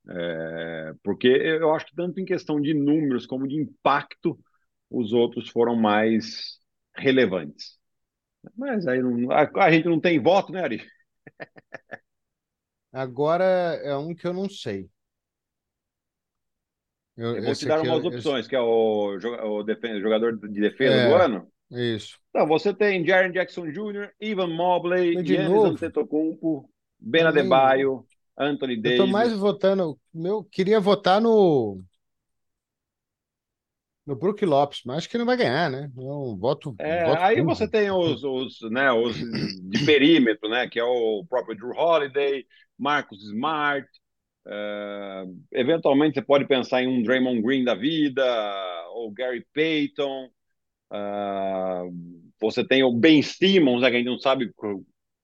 É, 0.09 0.93
porque 1.03 1.29
eu 1.29 1.73
acho 1.75 1.87
que 1.87 1.95
tanto 1.95 2.21
em 2.21 2.25
questão 2.25 2.61
de 2.61 2.75
números 2.75 3.27
como 3.27 3.49
de 3.49 3.57
impacto, 3.57 4.39
os 4.91 5.13
outros 5.13 5.49
foram 5.49 5.75
mais 5.75 6.59
relevantes. 6.95 7.79
Mas 8.57 8.87
aí 8.87 9.03
não, 9.03 9.31
a, 9.31 9.49
a, 9.65 9.73
gente 9.73 9.89
não 9.89 9.99
tem 9.99 10.21
voto, 10.21 10.53
né, 10.53 10.63
Ari? 10.63 10.87
Agora 12.93 13.45
é 13.45 13.97
um 13.97 14.15
que 14.15 14.27
eu 14.27 14.35
não 14.35 14.49
sei. 14.49 14.89
Eu, 17.17 17.37
eu 17.37 17.43
vou 17.43 17.55
te 17.55 17.67
dar 17.67 17.81
umas 17.81 18.05
opções, 18.05 18.47
que 18.47 18.57
é 18.57 18.61
o, 18.61 19.17
o 19.17 20.01
jogador 20.01 20.37
de 20.37 20.61
defesa 20.61 20.95
é, 20.95 21.09
do 21.09 21.15
ano. 21.15 21.53
Isso. 21.71 22.19
Então, 22.31 22.47
você 22.47 22.75
tem 22.75 23.07
Jaren 23.07 23.33
Jackson 23.33 23.71
Jr., 23.71 24.11
Ivan 24.21 24.49
Mobley, 24.49 25.25
Giannis 25.25 25.65
Antetokounmpo, 25.65 26.69
Ben 26.99 27.23
Adebayo, 27.23 28.05
Anthony 28.39 28.77
Davis. 28.77 28.99
Eu 29.01 29.07
tô 29.07 29.13
mais 29.13 29.33
votando. 29.33 29.99
Meu, 30.13 30.45
queria 30.45 30.81
votar 30.81 31.21
no. 31.21 31.83
No 34.07 34.15
Brook 34.15 34.45
Lopes, 34.45 34.83
mas 34.85 34.99
acho 34.99 35.09
que 35.09 35.17
não 35.17 35.25
vai 35.25 35.37
ganhar, 35.37 35.71
né? 35.71 35.91
Eu 35.97 36.37
voto, 36.37 36.77
É, 36.79 37.05
voto 37.05 37.23
aí 37.23 37.41
você 37.41 37.67
tem 37.67 37.91
os, 37.91 38.23
os, 38.23 38.59
né, 38.71 38.93
os 38.93 39.17
de 39.17 39.85
perímetro, 39.87 40.49
né, 40.49 40.69
que 40.69 40.79
é 40.79 40.85
o 40.85 41.25
próprio 41.29 41.57
Drew 41.57 41.71
Holiday, 41.71 42.45
Marcus 42.79 43.23
Smart. 43.25 43.89
é, 44.47 45.25
eventualmente 45.53 46.15
você 46.15 46.23
pode 46.23 46.47
pensar 46.47 46.83
em 46.83 46.89
um 46.89 47.03
Draymond 47.03 47.41
Green 47.41 47.65
da 47.65 47.75
vida, 47.75 48.23
ou 48.95 49.11
Gary 49.11 49.47
Payton. 49.55 50.29
é, 50.93 51.83
você 52.41 52.65
tem 52.67 52.83
o 52.83 52.93
Ben 52.93 53.23
Simmons, 53.23 53.83
né, 53.83 53.91
que 53.91 53.97
a 53.97 53.99
gente 53.99 54.09
não 54.09 54.19
sabe 54.19 54.53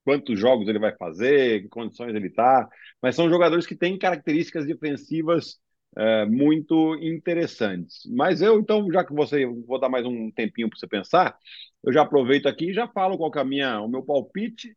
quantos 0.03 0.39
jogos 0.39 0.67
ele 0.67 0.79
vai 0.79 0.95
fazer, 0.95 1.61
que 1.63 1.69
condições 1.69 2.15
ele 2.15 2.27
está, 2.27 2.67
mas 3.01 3.15
são 3.15 3.29
jogadores 3.29 3.65
que 3.65 3.75
têm 3.75 3.97
características 3.97 4.65
defensivas 4.65 5.59
é, 5.97 6.25
muito 6.25 6.95
interessantes. 7.01 8.01
Mas 8.09 8.41
eu, 8.41 8.59
então, 8.59 8.91
já 8.91 9.03
que 9.03 9.13
você 9.13 9.45
vou 9.45 9.79
dar 9.79 9.89
mais 9.89 10.05
um 10.05 10.31
tempinho 10.31 10.69
para 10.69 10.79
você 10.79 10.87
pensar, 10.87 11.37
eu 11.83 11.91
já 11.91 12.01
aproveito 12.01 12.47
aqui 12.47 12.69
e 12.69 12.73
já 12.73 12.87
falo 12.87 13.17
qual 13.17 13.31
é 13.35 13.43
minha, 13.43 13.81
o 13.81 13.87
meu 13.87 14.03
palpite, 14.03 14.75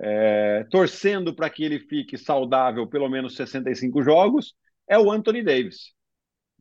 é, 0.00 0.64
torcendo 0.70 1.34
para 1.34 1.50
que 1.50 1.64
ele 1.64 1.78
fique 1.80 2.16
saudável 2.18 2.86
pelo 2.86 3.08
menos 3.08 3.36
65 3.36 4.02
jogos, 4.02 4.54
é 4.88 4.98
o 4.98 5.10
Anthony 5.10 5.42
Davis. 5.42 5.92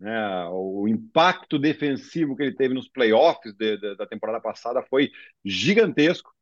É, 0.01 0.45
o 0.51 0.87
impacto 0.87 1.57
defensivo 1.57 2.35
que 2.35 2.43
ele 2.43 2.55
teve 2.55 2.73
nos 2.73 2.89
playoffs 2.89 3.53
de, 3.53 3.77
de, 3.77 3.95
da 3.95 4.05
temporada 4.05 4.41
passada 4.41 4.83
foi 4.83 5.11
gigantesco 5.45 6.33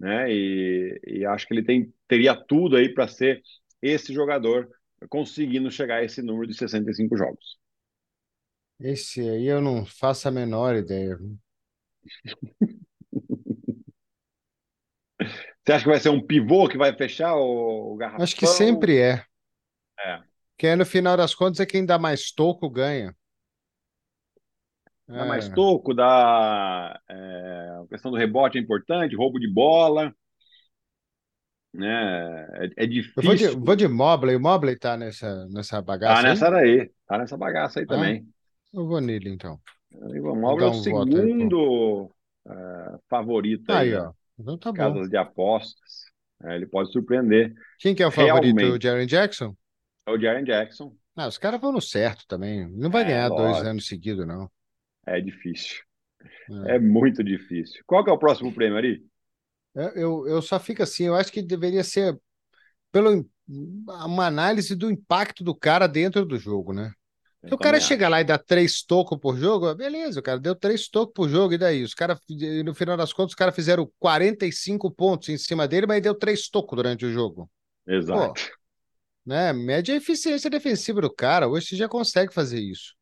né? 0.00 0.32
E, 0.32 1.00
e 1.06 1.26
acho 1.26 1.46
que 1.46 1.52
ele 1.52 1.62
tem, 1.62 1.92
teria 2.08 2.34
tudo 2.34 2.76
aí 2.76 2.88
para 2.92 3.06
ser 3.06 3.42
esse 3.82 4.12
jogador 4.12 4.68
conseguindo 5.08 5.70
chegar 5.70 5.96
a 5.96 6.04
esse 6.04 6.22
número 6.22 6.46
de 6.46 6.54
65 6.54 7.16
jogos. 7.16 7.58
Esse 8.80 9.20
aí 9.20 9.46
eu 9.46 9.60
não 9.60 9.84
faço 9.84 10.26
a 10.26 10.30
menor 10.30 10.74
ideia. 10.74 11.18
Você 15.62 15.72
acha 15.72 15.84
que 15.84 15.90
vai 15.90 16.00
ser 16.00 16.08
um 16.08 16.26
pivô 16.26 16.66
que 16.66 16.78
vai 16.78 16.96
fechar 16.96 17.36
o, 17.36 17.94
garrafão? 17.96 18.24
Acho 18.24 18.34
que 18.34 18.46
sempre 18.46 18.98
é. 18.98 19.22
É. 20.00 20.20
Que 20.56 20.66
aí, 20.66 20.76
no 20.76 20.86
final 20.86 21.16
das 21.16 21.34
contas 21.34 21.60
é 21.60 21.66
quem 21.66 21.84
dá 21.84 21.98
mais 21.98 22.32
toco 22.32 22.68
ganha. 22.70 23.14
Dá 25.14 25.24
É. 25.24 25.26
mais 25.26 25.48
toco, 25.48 25.94
dá 25.94 27.00
é, 27.08 27.14
a 27.84 27.86
questão 27.88 28.10
do 28.10 28.16
rebote 28.16 28.58
é 28.58 28.60
importante, 28.60 29.16
roubo 29.16 29.38
de 29.40 29.48
bola, 29.52 30.14
né? 31.72 32.46
É, 32.76 32.84
é 32.84 32.86
Eu 33.16 33.22
vou 33.22 33.34
de, 33.36 33.48
difícil. 33.48 33.60
vou 33.66 33.76
de 33.76 33.86
Mobley. 33.88 34.36
O 34.36 34.40
Mobley 34.40 34.76
tá 34.78 34.96
nessa, 34.96 35.46
nessa 35.48 35.80
Tá 36.04 36.22
bagaça 36.22 36.28
aí? 36.28 36.38
nessa 36.38 36.50
daí, 36.50 36.90
tá 37.06 37.18
nessa 37.18 37.36
bagaça 37.36 37.80
aí 37.80 37.86
Ah, 37.88 38.10
também. 38.10 38.26
eu 38.72 38.86
vou 38.86 39.00
nele, 39.00 39.30
então. 39.30 39.60
Aí 39.92 40.20
O 40.20 40.34
Mobley 40.34 40.66
é 40.68 40.70
o 40.70 40.74
um 40.74 41.16
aí, 41.16 41.28
pô. 41.28 41.54
segundo 41.54 42.10
é, 42.46 42.98
favorito 43.08 43.72
aí 43.72 43.84
Aí, 43.84 43.94
das 43.94 44.04
ó. 44.04 44.12
Então 44.38 44.58
tá 44.58 44.70
bom. 44.72 44.98
casas 44.98 45.08
de 45.10 45.16
apostas. 45.16 46.06
É, 46.44 46.56
ele 46.56 46.66
pode 46.66 46.92
surpreender 46.92 47.54
Quem 47.78 47.94
que 47.96 48.02
é 48.02 48.06
o 48.06 48.12
favorito? 48.12 48.64
O 48.66 48.80
realmente. 48.80 48.80
Jaren 48.80 49.06
Jackson? 49.06 49.56
É 50.06 50.10
o 50.10 50.18
Jaren 50.20 50.44
Jackson. 50.44 50.94
Ah, 51.16 51.28
os 51.28 51.38
caras 51.38 51.60
vão 51.60 51.70
no 51.72 51.80
certo 51.80 52.26
também. 52.26 52.68
Não 52.70 52.90
vai 52.90 53.04
É, 53.04 53.04
ganhar 53.04 53.28
dois 53.30 53.62
lógico. 53.62 53.62
anos 53.62 53.86
seguidos, 53.86 54.26
não. 54.26 54.50
É 55.10 55.20
difícil. 55.20 55.82
É. 56.66 56.76
É 56.76 56.78
muito 56.78 57.24
difícil. 57.24 57.82
Qual 57.86 58.04
que 58.04 58.10
é 58.10 58.12
o 58.12 58.18
próximo 58.18 58.52
prêmio, 58.52 58.76
Ari? 58.76 59.04
Eu, 59.74 59.88
eu, 59.88 60.28
eu 60.28 60.42
só 60.42 60.58
fico 60.58 60.82
assim, 60.82 61.04
eu 61.04 61.14
acho 61.14 61.32
que 61.32 61.42
deveria 61.42 61.82
ser 61.82 62.18
pelo, 62.92 63.28
uma 63.48 64.26
análise 64.26 64.74
do 64.74 64.90
impacto 64.90 65.42
do 65.42 65.54
cara 65.54 65.86
dentro 65.86 66.24
do 66.24 66.36
jogo, 66.36 66.72
né? 66.72 66.92
O 67.44 67.56
cara 67.56 67.78
também 67.78 67.80
chega 67.80 68.04
acho. 68.04 68.10
lá 68.10 68.20
e 68.20 68.24
dá 68.24 68.36
três 68.36 68.82
tocos 68.82 69.18
por 69.18 69.36
jogo, 69.36 69.74
beleza, 69.74 70.20
o 70.20 70.22
cara 70.22 70.38
deu 70.38 70.54
três 70.54 70.88
tocos 70.88 71.14
por 71.14 71.28
jogo, 71.28 71.54
e 71.54 71.58
daí? 71.58 71.82
Os 71.82 71.94
caras, 71.94 72.18
no 72.64 72.74
final 72.74 72.96
das 72.96 73.12
contas, 73.14 73.32
os 73.32 73.36
caras 73.36 73.54
fizeram 73.54 73.90
45 73.98 74.90
pontos 74.90 75.30
em 75.30 75.38
cima 75.38 75.66
dele, 75.66 75.86
mas 75.86 76.02
deu 76.02 76.14
três 76.14 76.48
tocos 76.50 76.76
durante 76.76 77.06
o 77.06 77.10
jogo. 77.10 77.50
Pô, 77.86 77.92
Exato. 77.92 78.50
né? 79.24 79.52
Mede 79.54 79.90
a 79.90 79.96
eficiência 79.96 80.50
defensiva 80.50 81.00
do 81.00 81.12
cara. 81.12 81.48
Hoje 81.48 81.68
você 81.68 81.76
já 81.76 81.88
consegue 81.88 82.34
fazer 82.34 82.60
isso. 82.60 82.94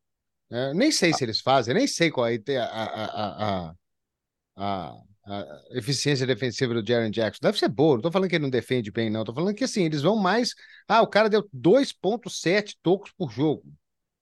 Né? 0.51 0.73
Nem 0.75 0.91
sei 0.93 1.13
se 1.13 1.25
eles 1.25 1.41
fazem, 1.41 1.75
nem 1.75 1.87
sei 1.87 2.11
qual 2.11 2.27
é 2.29 2.37
a, 2.59 2.65
a, 2.65 3.69
a, 3.71 3.75
a, 4.57 4.93
a 5.27 5.49
eficiência 5.73 6.27
defensiva 6.27 6.75
do 6.75 6.87
Jaren 6.87 7.11
Jackson. 7.11 7.41
Deve 7.43 7.59
ser 7.59 7.69
boa, 7.69 7.97
não 7.97 8.03
tô 8.03 8.13
falando 8.13 8.29
que 8.31 8.37
ele 8.37 8.43
não 8.45 8.51
defende 8.51 8.91
bem, 8.91 9.11
não. 9.11 9.25
Tô 9.25 9.35
falando 9.35 9.55
que 9.55 9.65
assim, 9.65 9.85
eles 9.85 10.03
vão 10.03 10.17
mais. 10.17 10.55
Ah, 10.89 11.03
o 11.03 11.07
cara 11.09 11.29
deu 11.31 11.49
2,7 11.53 12.79
tocos 12.83 13.13
por 13.13 13.31
jogo. 13.31 13.65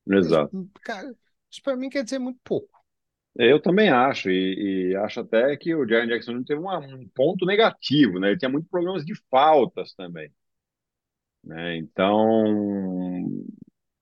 Exato. 0.06 0.68
cara, 0.82 1.14
isso 1.50 1.62
pra 1.62 1.76
mim 1.76 1.88
quer 1.90 2.04
dizer 2.04 2.18
muito 2.18 2.40
pouco. 2.44 2.70
Eu 3.38 3.60
também 3.60 3.90
acho, 3.90 4.30
e, 4.30 4.90
e 4.92 4.96
acho 4.96 5.20
até 5.20 5.56
que 5.56 5.74
o 5.74 5.86
Jaren 5.86 6.06
Jackson 6.08 6.32
não 6.32 6.44
teve 6.44 6.60
uma- 6.60 6.78
um 6.78 7.06
ponto 7.14 7.44
negativo, 7.44 8.18
né? 8.18 8.28
Ele 8.30 8.38
tinha 8.38 8.48
muitos 8.48 8.70
problemas 8.70 9.04
de 9.04 9.14
faltas 9.30 9.92
também, 9.94 10.30
né? 11.44 11.76
Então, 11.78 13.22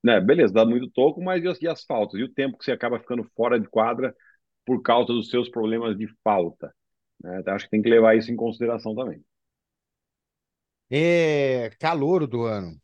né, 0.05 0.21
beleza, 0.21 0.55
dá 0.55 0.67
muito 0.67 0.91
toco, 0.93 1.23
mas 1.23 1.45
e 1.45 1.49
as, 1.49 1.63
e 1.63 1.69
as 1.69 1.85
faltas? 1.85 2.21
E 2.21 2.25
o 2.25 2.33
tempo 2.35 2.59
que 2.59 2.65
você 2.65 2.73
acaba 2.73 3.01
ficando 3.01 3.25
fora 3.37 3.61
de 3.61 3.69
quadra 3.69 4.15
por 4.67 4.83
causa 4.83 5.13
dos 5.13 5.31
seus 5.31 5.49
problemas 5.51 5.97
de 5.99 6.09
falta, 6.25 6.75
né? 7.23 7.41
Então, 7.41 7.55
acho 7.55 7.67
que 7.67 7.71
tem 7.73 7.83
que 7.83 7.91
levar 7.91 8.17
isso 8.17 8.33
em 8.33 8.37
consideração 8.37 8.95
também. 8.97 9.25
É 10.91 11.71
calouro 11.79 12.27
do 12.27 12.45
ano. 12.45 12.81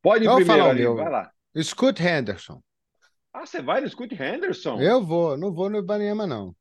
Pode 0.00 0.24
ir 0.26 0.28
Eu 0.28 0.32
vou 0.32 0.40
primeiro, 0.40 0.68
falar 0.68 0.70
Ali, 0.70 0.88
vai 0.88 1.08
meu. 1.08 1.10
lá. 1.10 1.32
Scoot 1.56 2.00
Henderson. 2.00 2.62
Ah, 3.32 3.44
você 3.46 3.60
vai 3.62 3.80
no 3.82 3.88
Scoot 3.90 4.14
Henderson? 4.14 4.88
Eu 4.88 5.02
vou, 5.02 5.34
não 5.38 5.50
vou 5.50 5.70
no 5.70 5.78
Ibanema, 5.78 6.26
não. 6.26 6.54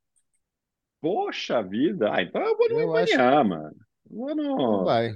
Poxa 0.99 1.61
vida. 1.61 2.11
Ah, 2.13 2.21
então 2.23 2.41
eu 2.41 2.57
vou 2.57 2.69
no 2.69 2.79
Eu 2.79 2.95
acho 2.95 3.19
Ibanyama. 3.19 3.71
Vou 4.09 4.35
no, 4.35 4.83
vai. 4.83 5.15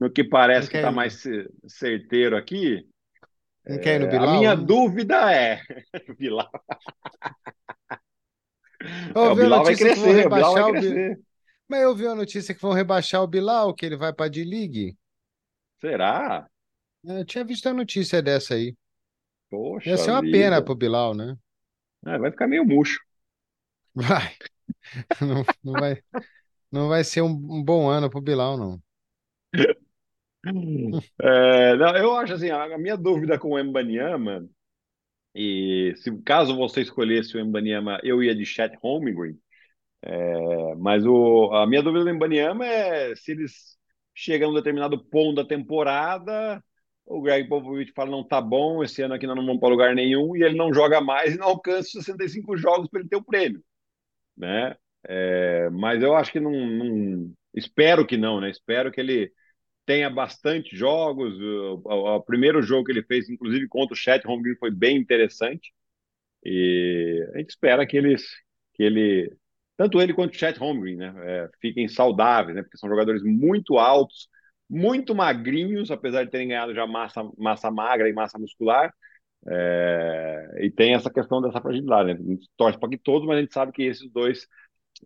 No 0.00 0.10
que 0.10 0.24
parece 0.24 0.70
que 0.70 0.76
está 0.76 0.90
mais 0.92 1.14
ce- 1.14 1.48
certeiro 1.66 2.36
aqui. 2.36 2.86
não 3.68 3.78
quer 3.78 3.94
ir 3.96 3.98
no 4.00 4.06
É, 4.06 4.16
a 4.16 4.26
Bilal, 4.26 4.26
minha 4.26 4.54
não? 4.54 4.56
dúvida 4.56 5.32
é. 5.32 5.62
Bilal. 6.18 6.50
É, 9.14 9.20
Eu 9.26 9.32
o 9.32 9.36
vi 9.36 9.42
a 9.44 9.50
Bilal 9.50 9.64
vai 9.64 9.74
notícia 9.74 9.90
que 9.90 9.98
vão 9.98 10.10
crescer, 10.10 10.26
o 10.26 10.30
Bilal 10.30 10.52
vai 10.54 10.64
rebaixar 10.64 10.68
o 10.70 10.74
crescer. 10.74 11.18
Mas 11.68 11.82
eu 11.82 11.94
vi 11.96 12.06
a 12.06 12.14
notícia 12.14 12.54
que 12.54 12.60
vão 12.62 12.72
rebaixar 12.72 13.22
o 13.22 13.26
Bilal, 13.28 13.74
que 13.74 13.86
ele 13.86 13.96
vai 13.96 14.12
para 14.12 14.26
a 14.26 14.28
D-League. 14.28 14.96
Será? 15.80 16.48
Eu 17.02 17.24
tinha 17.24 17.44
visto 17.44 17.66
a 17.68 17.74
notícia 17.74 18.22
dessa 18.22 18.54
aí. 18.54 18.76
Ia 19.84 19.96
Poxa 19.96 19.98
ser 19.98 20.12
uma 20.12 20.22
pena 20.22 20.62
vida. 20.62 20.62
pro 20.62 20.76
Bilal, 20.76 21.14
né? 21.16 21.36
É, 22.06 22.18
vai 22.18 22.30
ficar 22.30 22.46
meio 22.48 22.64
murcho. 22.64 22.98
Vai. 23.94 24.36
Não, 25.22 25.44
não 25.64 25.78
vai, 25.78 26.02
não 26.72 26.88
vai 26.88 27.04
ser 27.04 27.22
um, 27.22 27.28
um 27.30 27.64
bom 27.64 27.88
ano 27.90 28.10
pro 28.10 28.20
Bilal, 28.22 28.58
não. 28.58 28.82
É, 31.20 31.76
não, 31.76 31.96
eu 31.96 32.16
acho 32.16 32.34
assim, 32.34 32.50
a 32.50 32.64
a 32.74 32.78
minha 32.78 32.96
dúvida 32.96 33.38
com 33.38 33.50
o 33.50 33.58
Embanyama, 33.58 34.48
e 35.34 35.94
se 35.98 36.12
caso 36.24 36.56
você 36.56 36.82
escolhesse 36.82 37.36
o 37.36 37.40
Embanyama, 37.40 38.00
eu 38.04 38.22
ia 38.22 38.34
de 38.34 38.46
Chet 38.46 38.76
Holmgren, 38.82 39.36
É, 40.02 40.74
mas 40.76 41.04
o, 41.06 41.50
a 41.54 41.66
minha 41.66 41.82
dúvida 41.82 42.04
do 42.04 42.10
Embanyama 42.10 42.64
é 42.66 43.14
se 43.16 43.32
eles 43.32 43.76
chegam 44.14 44.48
a 44.48 44.52
um 44.52 44.54
determinado 44.54 44.98
ponto 45.04 45.36
da 45.36 45.44
temporada, 45.44 46.62
o 47.06 47.20
Greg 47.22 47.48
Popovich 47.48 47.92
fala, 47.92 48.10
não 48.10 48.24
tá 48.26 48.40
bom, 48.40 48.82
esse 48.82 49.02
ano 49.02 49.14
aqui 49.14 49.26
nós 49.26 49.36
não 49.36 49.44
vamos 49.46 49.60
para 49.60 49.68
lugar 49.68 49.94
nenhum, 49.94 50.36
e 50.36 50.42
ele 50.42 50.56
não 50.56 50.72
joga 50.72 51.00
mais 51.00 51.34
e 51.34 51.38
não 51.38 51.48
alcança 51.48 51.98
os 51.98 52.04
65 52.04 52.56
jogos 52.56 52.88
para 52.88 53.00
ele 53.00 53.08
ter 53.08 53.16
o 53.16 53.24
prêmio, 53.24 53.62
né? 54.36 54.76
É, 55.08 55.70
mas 55.70 56.02
eu 56.02 56.14
acho 56.16 56.32
que 56.32 56.40
não, 56.40 56.52
não- 56.52 57.32
Espero 57.54 58.06
que 58.06 58.16
não, 58.16 58.40
né? 58.40 58.50
Espero 58.50 58.92
que 58.92 59.00
ele 59.00 59.32
tenha 59.88 60.10
bastante 60.10 60.76
jogos. 60.76 61.34
O, 61.40 61.82
o- 61.84 62.16
o 62.16 62.22
primeiro 62.22 62.62
jogo 62.62 62.84
que 62.86 62.92
ele 62.92 63.02
fez, 63.04 63.30
inclusive 63.30 63.68
contra 63.68 63.94
o 63.94 63.98
Chet 63.98 64.26
Holmgren, 64.26 64.56
foi 64.58 64.70
bem 64.70 64.98
interessante. 64.98 65.72
E 66.44 67.28
a 67.34 67.38
gente 67.38 67.50
espera 67.50 67.86
que 67.86 67.96
eles, 67.96 68.24
que 68.74 68.82
ele, 68.82 69.36
tanto 69.76 70.00
ele 70.00 70.14
quanto 70.14 70.34
o 70.34 70.38
Chet 70.38 70.58
Holmgren, 70.58 70.96
né, 70.96 71.14
é, 71.24 71.50
fiquem 71.60 71.88
saudáveis, 71.88 72.56
né? 72.56 72.62
Porque 72.62 72.78
são 72.78 72.88
jogadores 72.88 73.22
muito 73.22 73.78
altos, 73.78 74.28
muito 74.70 75.14
magrinhos, 75.14 75.90
apesar 75.90 76.24
de 76.24 76.30
terem 76.30 76.48
ganhado 76.48 76.74
já 76.74 76.86
massa, 76.86 77.22
massa 77.38 77.70
magra 77.70 78.08
e 78.08 78.12
massa 78.12 78.38
muscular. 78.38 78.92
É, 79.48 80.66
e 80.66 80.70
tem 80.70 80.94
essa 80.94 81.10
questão 81.10 81.40
dessa 81.42 81.60
fragilidade, 81.60 82.14
né? 82.14 82.20
A 82.20 82.32
gente 82.32 82.48
torce 82.56 82.78
para 82.78 82.90
que 82.90 82.98
todos, 82.98 83.26
mas 83.28 83.38
a 83.38 83.40
gente 83.42 83.54
sabe 83.54 83.72
que 83.72 83.82
esses 83.84 84.10
dois 84.10 84.46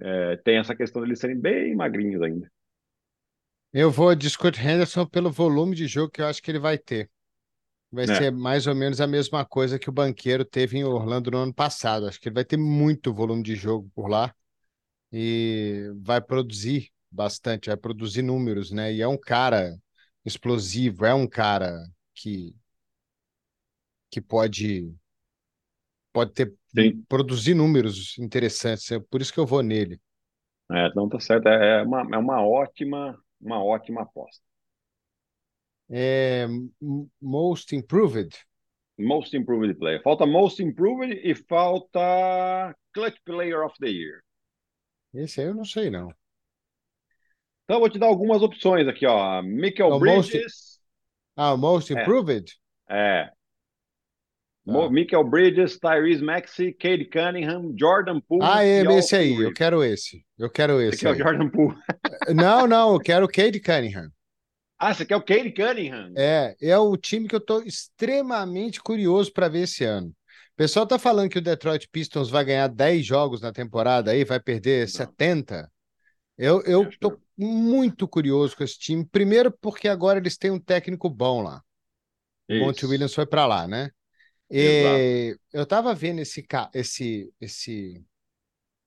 é, 0.01 0.37
têm 0.38 0.59
essa 0.59 0.77
questão 0.77 1.03
de 1.03 1.09
eles 1.09 1.21
serem 1.21 1.38
bem 1.40 1.75
magrinhos 1.77 2.23
ainda. 2.23 2.51
Eu 3.73 3.91
vou 3.91 4.15
de 4.15 4.29
Scoot 4.29 4.59
Henderson 4.61 5.07
pelo 5.07 5.31
volume 5.31 5.75
de 5.75 5.87
jogo 5.87 6.11
que 6.11 6.21
eu 6.21 6.27
acho 6.27 6.43
que 6.43 6.51
ele 6.51 6.59
vai 6.59 6.77
ter. 6.79 7.11
Vai 7.93 8.07
É, 8.07 8.09
ser 8.09 8.33
mais 8.33 8.67
ou 8.67 8.75
menos 8.75 9.01
a 9.01 9.07
mesma 9.07 9.45
coisa 9.47 9.79
que 9.79 9.89
o 9.91 9.93
Banqueiro 9.93 10.45
teve 10.45 10.79
em 10.79 10.85
Orlando 10.85 11.31
no 11.31 11.39
ano 11.39 11.55
passado. 11.55 12.09
Acho 12.09 12.21
que 12.21 12.29
ele 12.29 12.35
vai 12.37 12.45
ter 12.45 12.57
muito 12.59 13.15
volume 13.15 13.43
de 13.43 13.57
jogo 13.57 13.91
por 13.95 14.09
lá 14.11 14.35
e 15.13 15.91
vai 16.03 16.21
produzir 16.21 16.91
bastante, 17.11 17.69
vai 17.69 17.77
produzir 17.77 18.23
números, 18.23 18.73
né? 18.73 18.93
E 18.95 19.03
é 19.03 19.09
um 19.09 19.19
cara 19.19 19.77
explosivo, 20.25 21.07
é 21.07 21.15
um 21.15 21.27
cara 21.29 21.79
que, 22.15 22.55
que 24.11 24.21
pode 24.21 24.95
pode 26.13 26.33
ter 26.33 26.55
Sim. 26.75 27.07
produzir 27.09 27.55
números 27.55 28.17
interessantes. 28.19 28.91
É 28.93 29.01
por 29.01 29.21
isso 29.21 29.33
que 29.33 29.41
eu 29.41 29.47
vou 29.47 29.63
nele. 29.63 30.01
É, 30.71 30.87
então 30.89 31.09
tá 31.09 31.21
certo. 31.21 31.49
É 31.49 31.81
é 31.81 31.83
uma, 31.83 32.01
é 32.15 32.19
uma 32.19 32.43
ótima, 32.47 33.19
uma 33.43 33.63
ótima 33.63 34.03
aposta. 34.03 34.43
É, 35.91 36.47
most 37.21 37.75
improved. 37.77 38.35
Most 38.99 39.35
Improved 39.37 39.75
Player. 39.79 40.01
Falta 40.03 40.25
Most 40.27 40.63
Improved 40.63 41.13
e 41.25 41.35
falta 41.35 42.75
Clutch 42.95 43.19
Player 43.25 43.65
of 43.65 43.75
the 43.81 43.89
Year. 43.89 44.23
Esse 45.13 45.41
aí 45.41 45.49
eu 45.49 45.55
não 45.55 45.65
sei, 45.65 45.91
não. 45.91 46.09
Então 47.65 47.77
eu 47.77 47.81
vou 47.81 47.91
te 47.91 47.99
dar 47.99 48.07
algumas 48.07 48.43
opções 48.43 48.87
aqui, 48.87 49.07
ó. 49.07 49.39
É 49.39 49.43
Michael 49.43 49.89
o 49.91 50.01
most- 50.01 50.31
Bridges. 50.31 50.81
Ah, 51.37 51.57
most 51.57 51.93
É. 51.93 52.01
improved? 52.01 52.53
É. 52.89 53.33
Tá. 54.64 54.88
Michael 54.90 55.25
Bridges, 55.25 55.79
Tyrese 55.79 56.22
Maxey, 56.22 56.72
Cade 56.72 57.05
Cunningham, 57.07 57.75
Jordan 57.77 58.20
Poole 58.20 58.42
Ah, 58.44 58.64
é 58.64 58.83
e 58.83 58.98
esse 58.98 59.16
aí. 59.16 59.35
Eu 59.35 59.53
quero 59.53 59.83
esse. 59.83 60.25
Eu 60.38 60.48
quero 60.48 60.75
Você 60.75 60.88
esse 60.88 60.98
quer 61.01 61.11
o. 61.11 61.18
Jordan 61.18 61.48
Poole? 61.48 61.77
Não, 62.35 62.66
não, 62.66 62.94
eu 62.94 63.01
quero 63.01 63.27
o 63.27 63.29
Cade 63.29 63.61
Cunningham. 63.61 64.09
Ah, 64.79 64.92
você 64.94 65.05
quer 65.05 65.16
o 65.16 65.22
Cade 65.22 65.53
Cunningham? 65.53 66.12
É, 66.16 66.57
é 66.61 66.79
o 66.79 66.96
time 66.96 67.29
que 67.29 67.35
eu 67.35 67.40
estou 67.40 67.62
extremamente 67.62 68.81
curioso 68.81 69.33
para 69.33 69.48
ver 69.48 69.62
esse 69.62 69.85
ano. 69.85 70.09
O 70.09 70.57
pessoal 70.57 70.87
tá 70.87 70.98
falando 70.98 71.31
que 71.31 71.38
o 71.38 71.42
Detroit 71.42 71.88
Pistons 71.90 72.31
vai 72.31 72.44
ganhar 72.44 72.68
10 72.68 73.05
jogos 73.05 73.40
na 73.40 73.53
temporada 73.53 74.11
aí, 74.11 74.25
vai 74.25 74.40
perder 74.40 74.88
70. 74.88 75.70
Eu, 76.37 76.62
eu 76.62 76.88
tô 76.98 77.18
muito 77.37 78.07
curioso 78.09 78.57
com 78.57 78.64
esse 78.64 78.79
time. 78.79 79.05
Primeiro, 79.05 79.53
porque 79.61 79.88
agora 79.88 80.18
eles 80.18 80.37
têm 80.37 80.51
um 80.51 80.61
técnico 80.61 81.09
bom 81.09 81.42
lá. 81.42 81.62
O 82.48 82.59
Monty 82.59 82.79
Isso. 82.79 82.88
Williams 82.88 83.14
foi 83.14 83.27
para 83.27 83.46
lá, 83.46 83.66
né? 83.66 83.90
E 84.55 85.38
eu 85.53 85.67
tava 85.67 85.95
vendo 85.95 86.21
esse, 86.21 86.45
esse, 86.75 87.33
esse. 87.41 88.05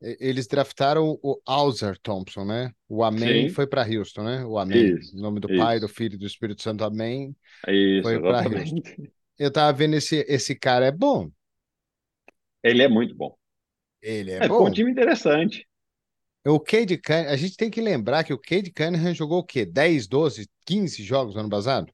Eles 0.01 0.47
draftaram 0.47 1.19
o 1.23 1.41
Alzer 1.45 1.97
Thompson, 2.01 2.45
né? 2.45 2.73
O 2.89 3.04
Amém 3.04 3.47
foi 3.49 3.67
para 3.67 3.84
Houston, 3.88 4.23
né? 4.23 4.45
O 4.45 4.60
Amém. 4.60 4.99
Nome 5.13 5.39
do 5.39 5.49
isso. 5.49 5.75
Pai, 5.75 5.80
do 5.80 5.88
Filho 5.89 6.15
e 6.15 6.17
do 6.19 6.28
Espírito 6.28 6.62
Santo, 6.63 6.84
Amém. 6.84 7.36
Isso, 7.67 8.15
Foi 8.15 8.19
pra 8.21 8.43
exatamente. 8.43 8.82
Eu 9.39 9.51
tava 9.51 9.73
vendo 9.78 9.95
esse, 9.95 10.25
esse 10.30 10.56
cara 10.56 10.86
é 10.88 10.91
bom. 10.91 11.32
Ele 12.63 12.84
é 12.84 12.88
muito 12.89 13.15
bom. 13.15 13.38
Ele 14.01 14.32
é 14.32 14.39
É, 14.39 14.45
bom. 14.45 14.69
um 14.69 14.71
time 14.71 14.91
interessante. 14.91 15.67
O 16.47 16.60
Cade 16.60 16.97
Cunningham, 16.97 17.32
a 17.34 17.36
gente 17.36 17.58
tem 17.58 17.69
que 17.71 17.82
lembrar 17.82 18.23
que 18.23 18.34
o 18.34 18.38
Cade 18.39 18.71
Cunningham 18.71 19.13
jogou 19.13 19.39
o 19.39 19.43
quê? 19.43 19.65
10, 19.65 20.08
12, 20.08 20.47
15 20.65 21.04
jogos 21.04 21.34
no 21.36 21.41
ano 21.41 21.49
passado, 21.49 21.91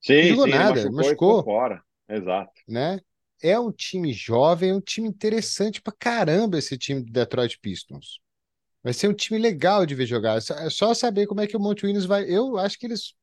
Sim, 0.00 0.36
jogou 0.36 0.46
sim, 0.46 0.50
ele 0.50 0.62
nada, 0.62 0.64
machucou, 0.64 1.10
e 1.10 1.16
machucou. 1.18 1.18
ficou 1.18 1.42
fora. 1.42 1.82
Exato. 2.08 2.62
né? 2.66 3.00
É 3.42 3.58
um 3.58 3.70
time 3.72 4.12
jovem, 4.12 4.70
é 4.70 4.74
um 4.74 4.80
time 4.80 5.08
interessante 5.08 5.82
pra 5.82 5.92
caramba 5.98 6.58
esse 6.58 6.78
time 6.78 7.02
do 7.02 7.12
Detroit 7.12 7.58
Pistons. 7.60 8.18
Vai 8.82 8.92
ser 8.94 9.08
um 9.08 9.14
time 9.14 9.38
legal 9.40 9.86
de 9.86 9.94
ver 9.94 10.06
jogar. 10.06 10.38
É 10.38 10.40
só- 10.42 10.54
É 10.56 10.70
só 10.70 10.94
saber 10.94 11.26
como 11.28 11.40
é 11.42 11.46
que 11.46 11.56
o 11.56 11.60
Monte 11.60 11.86
Williams 11.86 12.06
vai. 12.06 12.24
Eu 12.30 12.58
acho 12.58 12.78
que 12.78 12.86
eles 12.86 13.14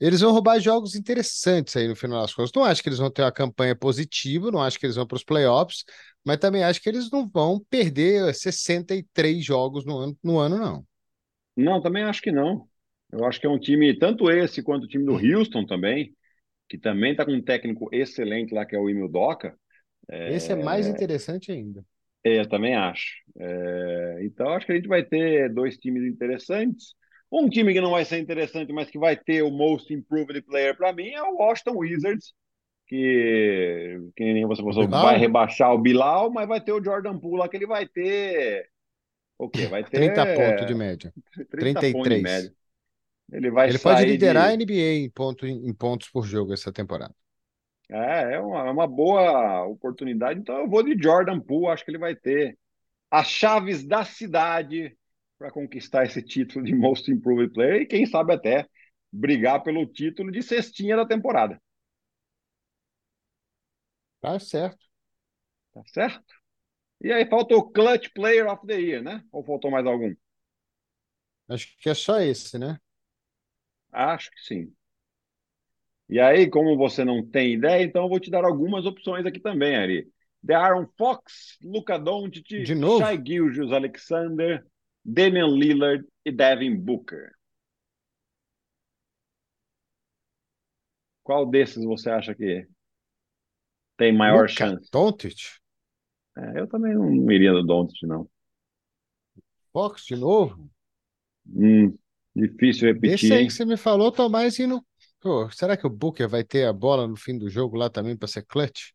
eles 0.00 0.20
vão 0.20 0.32
roubar 0.32 0.60
jogos 0.60 0.94
interessantes 0.96 1.76
aí 1.76 1.88
no 1.88 1.96
final 1.96 2.22
das 2.22 2.34
contas. 2.34 2.52
Não 2.54 2.64
acho 2.64 2.82
que 2.82 2.88
eles 2.88 2.98
vão 2.98 3.10
ter 3.10 3.22
uma 3.22 3.32
campanha 3.32 3.76
positiva, 3.76 4.50
não 4.50 4.62
acho 4.62 4.78
que 4.78 4.86
eles 4.86 4.96
vão 4.96 5.06
para 5.06 5.16
os 5.16 5.24
playoffs, 5.24 5.84
mas 6.24 6.38
também 6.38 6.64
acho 6.64 6.80
que 6.82 6.88
eles 6.88 7.10
não 7.10 7.28
vão 7.28 7.60
perder 7.70 8.34
63 8.34 9.44
jogos 9.44 9.84
no 9.86 9.98
ano, 9.98 10.18
no 10.22 10.38
ano 10.38 10.58
não. 10.58 10.86
Não, 11.56 11.80
também 11.80 12.02
acho 12.04 12.22
que 12.22 12.32
não. 12.32 12.68
Eu 13.12 13.24
acho 13.24 13.40
que 13.40 13.46
é 13.46 13.50
um 13.50 13.58
time, 13.58 13.96
tanto 13.98 14.30
esse 14.30 14.62
quanto 14.62 14.84
o 14.84 14.88
time 14.88 15.04
do 15.04 15.12
Houston 15.14 15.64
também, 15.64 16.12
que 16.68 16.78
também 16.78 17.12
está 17.12 17.24
com 17.24 17.32
um 17.32 17.42
técnico 17.42 17.88
excelente 17.92 18.54
lá, 18.54 18.64
que 18.64 18.74
é 18.74 18.78
o 18.78 18.88
Emil 18.88 19.08
Doca. 19.08 19.56
Esse 20.08 20.52
é 20.52 20.56
mais 20.56 20.86
interessante 20.86 21.50
ainda. 21.50 21.84
É, 22.22 22.40
eu 22.40 22.48
também 22.48 22.74
acho. 22.74 23.16
É, 23.38 24.18
então, 24.22 24.48
acho 24.48 24.66
que 24.66 24.72
a 24.72 24.76
gente 24.76 24.88
vai 24.88 25.02
ter 25.04 25.52
dois 25.52 25.76
times 25.76 26.04
interessantes. 26.04 26.94
Um 27.30 27.48
time 27.48 27.72
que 27.72 27.80
não 27.80 27.90
vai 27.90 28.04
ser 28.04 28.18
interessante, 28.18 28.72
mas 28.72 28.88
que 28.88 28.98
vai 28.98 29.16
ter 29.16 29.42
o 29.42 29.50
Most 29.50 29.92
Improved 29.92 30.40
Player 30.42 30.76
para 30.76 30.92
mim 30.92 31.10
é 31.10 31.22
o 31.22 31.36
Washington 31.36 31.78
Wizards, 31.78 32.32
que, 32.86 33.98
que 34.16 34.32
nem 34.32 34.46
você 34.46 34.62
falou, 34.62 34.88
vai 34.88 35.18
rebaixar 35.18 35.72
o 35.72 35.78
Bilal, 35.78 36.30
mas 36.30 36.46
vai 36.46 36.60
ter 36.60 36.72
o 36.72 36.82
Jordan 36.82 37.18
Poole 37.18 37.38
lá, 37.38 37.48
que 37.48 37.56
ele 37.56 37.66
vai 37.66 37.86
ter. 37.86 38.68
O 39.38 39.48
quê? 39.48 39.66
Vai 39.66 39.82
ter 39.82 39.90
30 39.90 40.26
pontos 40.34 40.66
de 40.66 40.74
média. 40.74 41.12
30 41.50 41.80
pontos 41.80 41.88
de 41.88 41.92
33. 41.92 42.22
média. 42.22 42.52
Ele 43.32 43.50
vai 43.50 43.68
Ele 43.68 43.78
pode 43.78 44.04
liderar 44.04 44.50
a 44.50 44.56
de... 44.56 44.64
NBA 44.64 45.04
em, 45.04 45.10
ponto, 45.10 45.46
em 45.46 45.74
pontos 45.74 46.08
por 46.10 46.24
jogo 46.24 46.52
essa 46.52 46.72
temporada. 46.72 47.14
É, 47.90 48.34
é 48.34 48.40
uma, 48.40 48.66
é 48.66 48.70
uma 48.70 48.86
boa 48.86 49.64
oportunidade. 49.64 50.40
Então 50.40 50.58
eu 50.58 50.68
vou 50.68 50.82
de 50.82 51.00
Jordan 51.00 51.40
Poole, 51.40 51.72
acho 51.72 51.84
que 51.84 51.90
ele 51.90 51.98
vai 51.98 52.14
ter 52.14 52.58
as 53.10 53.28
chaves 53.28 53.84
da 53.84 54.04
cidade 54.04 54.96
para 55.38 55.50
conquistar 55.50 56.04
esse 56.04 56.22
título 56.22 56.64
de 56.64 56.74
Most 56.74 57.10
Improved 57.10 57.52
Player 57.52 57.82
e 57.82 57.86
quem 57.86 58.06
sabe 58.06 58.32
até 58.32 58.66
brigar 59.12 59.62
pelo 59.62 59.86
título 59.86 60.32
de 60.32 60.42
cestinha 60.42 60.96
da 60.96 61.06
temporada. 61.06 61.60
Tá 64.20 64.38
certo. 64.38 64.84
Tá 65.72 65.82
certo? 65.86 66.34
E 67.00 67.12
aí 67.12 67.28
falta 67.28 67.54
o 67.54 67.70
Clutch 67.70 68.08
Player 68.14 68.46
of 68.50 68.66
the 68.66 68.80
Year, 68.80 69.02
né? 69.02 69.22
Ou 69.30 69.44
faltou 69.44 69.70
mais 69.70 69.86
algum? 69.86 70.14
Acho 71.48 71.76
que 71.78 71.90
é 71.90 71.94
só 71.94 72.20
esse, 72.20 72.58
né? 72.58 72.80
Acho 73.94 74.30
que 74.30 74.40
sim. 74.40 74.72
E 76.08 76.20
aí, 76.20 76.50
como 76.50 76.76
você 76.76 77.04
não 77.04 77.24
tem 77.24 77.54
ideia, 77.54 77.82
então 77.82 78.02
eu 78.02 78.08
vou 78.08 78.20
te 78.20 78.30
dar 78.30 78.44
algumas 78.44 78.84
opções 78.84 79.24
aqui 79.24 79.40
também, 79.40 79.76
Ari. 79.76 80.12
Aaron 80.50 80.86
Fox, 80.98 81.56
Luka 81.62 81.98
Doncic? 81.98 82.66
Shai 82.98 83.22
Gilgeous 83.24 83.72
Alexander, 83.72 84.66
Damian 85.02 85.48
Lillard 85.48 86.04
e 86.24 86.30
Devin 86.30 86.76
Booker. 86.76 87.32
Qual 91.22 91.46
desses 91.46 91.82
você 91.82 92.10
acha 92.10 92.34
que 92.34 92.66
tem 93.96 94.12
maior 94.12 94.46
chance? 94.48 94.90
Doncic? 94.92 95.58
É, 96.36 96.60
eu 96.60 96.66
também 96.66 96.94
não 96.94 97.30
iria 97.30 97.52
no 97.52 97.64
Doncic, 97.64 98.02
não. 98.06 98.28
Fox 99.72 100.04
de 100.04 100.16
novo? 100.16 100.70
Hum, 101.46 101.96
difícil 102.34 102.88
Esse 103.02 103.28
repetir, 103.28 103.32
aí 103.32 103.42
hein? 103.42 103.46
que 103.46 103.52
você 103.52 103.64
me 103.64 103.76
falou, 103.76 104.12
tô 104.12 104.28
mais 104.28 104.58
indo. 104.58 104.84
Pô, 105.20 105.48
será 105.50 105.76
que 105.76 105.86
o 105.86 105.90
Booker 105.90 106.28
vai 106.28 106.44
ter 106.44 106.66
a 106.66 106.72
bola 106.72 107.06
no 107.06 107.16
fim 107.16 107.38
do 107.38 107.48
jogo 107.48 107.76
lá 107.76 107.88
também 107.88 108.16
para 108.16 108.28
ser 108.28 108.44
clutch? 108.44 108.90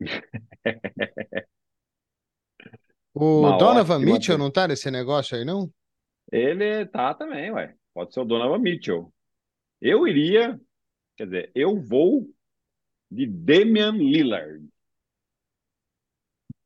O 3.12 3.40
Uma 3.40 3.58
Donovan 3.58 3.96
ótima 3.96 4.12
Mitchell 4.12 4.38
não 4.38 4.50
tá 4.50 4.68
nesse 4.68 4.90
negócio 4.90 5.36
aí, 5.36 5.44
não? 5.44 5.70
Ele 6.30 6.86
tá 6.86 7.12
também, 7.12 7.50
ué. 7.50 7.74
Pode 7.92 8.14
ser 8.14 8.20
o 8.20 8.24
Donovan 8.24 8.58
Mitchell. 8.58 9.12
Eu 9.80 10.06
iria, 10.06 10.60
quer 11.16 11.24
dizer, 11.24 11.50
eu 11.54 11.80
vou 11.80 12.28
de 13.10 13.26
Damian 13.26 13.92
Lillard. 13.92 14.64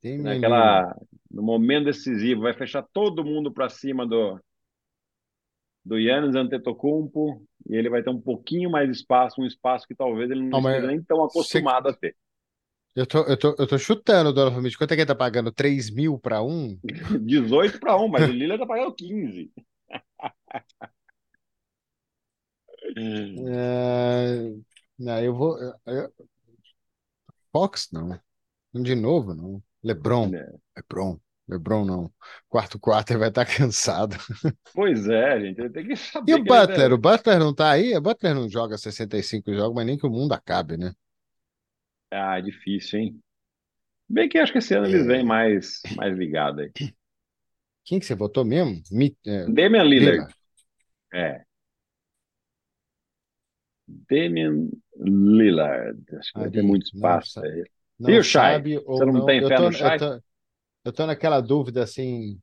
Damian 0.02 0.34
Lillard. 0.34 0.40
Naquela, 0.40 0.96
no 1.30 1.42
momento 1.42 1.86
decisivo, 1.86 2.42
vai 2.42 2.52
fechar 2.52 2.82
todo 2.92 3.24
mundo 3.24 3.50
para 3.50 3.70
cima 3.70 4.06
do 4.06 4.38
do 5.84 6.00
Giannis 6.00 6.34
Antetokounmpo 6.34 7.42
e 7.68 7.76
ele 7.76 7.90
vai 7.90 8.02
ter 8.02 8.10
um 8.10 8.20
pouquinho 8.20 8.70
mais 8.70 8.90
espaço, 8.90 9.40
um 9.40 9.46
espaço 9.46 9.86
que 9.86 9.94
talvez 9.94 10.30
ele 10.30 10.40
não 10.40 10.60
Não, 10.60 10.70
esteja 10.70 10.86
nem 10.86 11.02
tão 11.02 11.24
acostumado 11.24 11.88
a 11.88 11.92
ter. 11.92 12.16
Eu 12.96 13.06
tô, 13.06 13.22
eu 13.24 13.36
tô, 13.36 13.56
eu 13.58 13.66
tô 13.66 13.76
chutando 13.76 14.30
o 14.30 14.32
Donovan 14.32 14.60
Mitchell. 14.62 14.78
Quanto 14.78 14.92
é 14.92 14.94
que 14.94 15.00
ele 15.02 15.06
tá 15.08 15.14
pagando? 15.16 15.50
3 15.50 15.90
mil 15.90 16.18
para 16.18 16.42
um? 16.42 16.78
18 17.20 17.80
para 17.80 17.96
1, 17.96 18.08
mas 18.08 18.28
o 18.28 18.32
Lillard 18.32 18.60
tá 18.62 18.66
pagando 18.66 18.94
15. 18.94 19.50
É, 22.96 24.54
Não, 24.98 25.20
eu 25.20 25.34
vou. 25.34 25.58
eu- 25.86 26.12
Fox, 27.52 27.88
não. 27.90 28.20
De 28.74 28.94
novo, 28.94 29.34
não. 29.34 29.62
LeBron. 29.82 30.34
É. 30.34 30.52
LeBron. 30.76 31.18
LeBron, 31.48 31.84
não. 31.84 32.12
Quarto 32.48 32.78
quarto 32.78 33.10
ele 33.10 33.18
vai 33.20 33.28
estar 33.28 33.44
cansado. 33.46 34.16
Pois 34.72 35.08
é, 35.08 35.40
gente, 35.40 35.60
ele 35.60 35.70
tem 35.70 35.86
que 35.86 35.96
saber 35.96 36.32
E 36.32 36.34
o 36.34 36.44
Butler? 36.44 36.92
O 36.92 36.98
Butler 36.98 37.38
não 37.38 37.54
tá 37.54 37.70
aí? 37.70 37.96
O 37.96 38.00
Butler 38.00 38.34
não 38.34 38.48
joga 38.48 38.76
65 38.76 39.54
jogos, 39.54 39.74
mas 39.74 39.86
nem 39.86 39.96
que 39.98 40.06
o 40.06 40.10
mundo 40.10 40.32
acabe, 40.32 40.76
né? 40.76 40.92
Ah, 42.10 42.38
é 42.38 42.42
difícil, 42.42 42.98
hein? 43.00 43.20
Bem 44.08 44.28
que 44.28 44.38
acho 44.38 44.52
que 44.52 44.58
esse 44.58 44.74
ano 44.74 44.86
É. 44.86 44.90
eles 44.90 45.06
vêm 45.06 45.24
mais, 45.24 45.82
mais 45.96 46.16
ligados 46.16 46.60
aí. 46.64 46.72
Quem 47.84 47.98
que 48.00 48.06
você 48.06 48.14
votou 48.14 48.44
mesmo? 48.44 48.82
Mi- 48.90 49.16
é, 49.26 49.46
Damian 49.46 49.84
Lillard. 49.84 50.18
Lillard. 50.18 50.34
É. 51.14 51.44
Damian 54.10 54.68
Lillard. 55.00 55.98
Acho 56.18 56.32
que 56.32 56.40
vai 56.40 56.50
ter 56.50 56.62
muito 56.62 56.84
espaço 56.86 57.40
aí. 57.40 57.64
Não 57.98 58.10
E 58.10 58.18
o 58.18 58.22
Shai? 58.22 58.62
Você 58.62 59.04
não 59.04 59.26
tem 59.26 59.46
fé 59.46 59.56
tô, 59.56 59.62
no 59.66 59.72
Shai? 59.72 59.98
Eu 60.84 60.92
tô 60.92 61.06
naquela 61.06 61.40
dúvida 61.40 61.82
assim, 61.82 62.40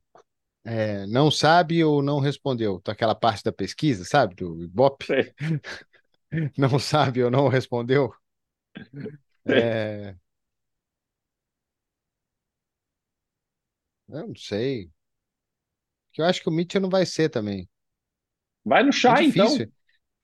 é, 0.64 1.06
não 1.06 1.30
sabe 1.30 1.84
ou 1.84 2.02
não 2.02 2.20
respondeu. 2.20 2.80
Tô 2.80 2.90
aquela 2.90 3.14
parte 3.14 3.44
da 3.44 3.52
pesquisa, 3.52 4.04
sabe? 4.04 4.34
Do 4.36 4.62
Ibope. 4.64 5.06
Sei. 5.06 5.34
Não 6.56 6.78
sabe 6.78 7.22
ou 7.22 7.30
não 7.30 7.48
respondeu. 7.48 8.12
É, 9.44 10.16
Eu 14.08 14.28
não 14.28 14.36
sei. 14.36 14.92
Eu 16.16 16.24
acho 16.24 16.40
que 16.42 16.48
o 16.48 16.52
Mitchell 16.52 16.80
não 16.80 16.88
vai 16.88 17.04
ser 17.04 17.28
também. 17.28 17.68
Vai 18.64 18.82
no 18.82 18.92
É 18.92 18.92
Shai, 18.92 19.24
então. 19.26 19.64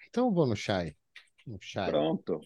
Então 0.09 0.26
eu 0.28 0.33
vou 0.33 0.46
no 0.46 0.57
Shai. 0.57 0.96
No. 1.46 1.59
Pronto. 1.85 2.40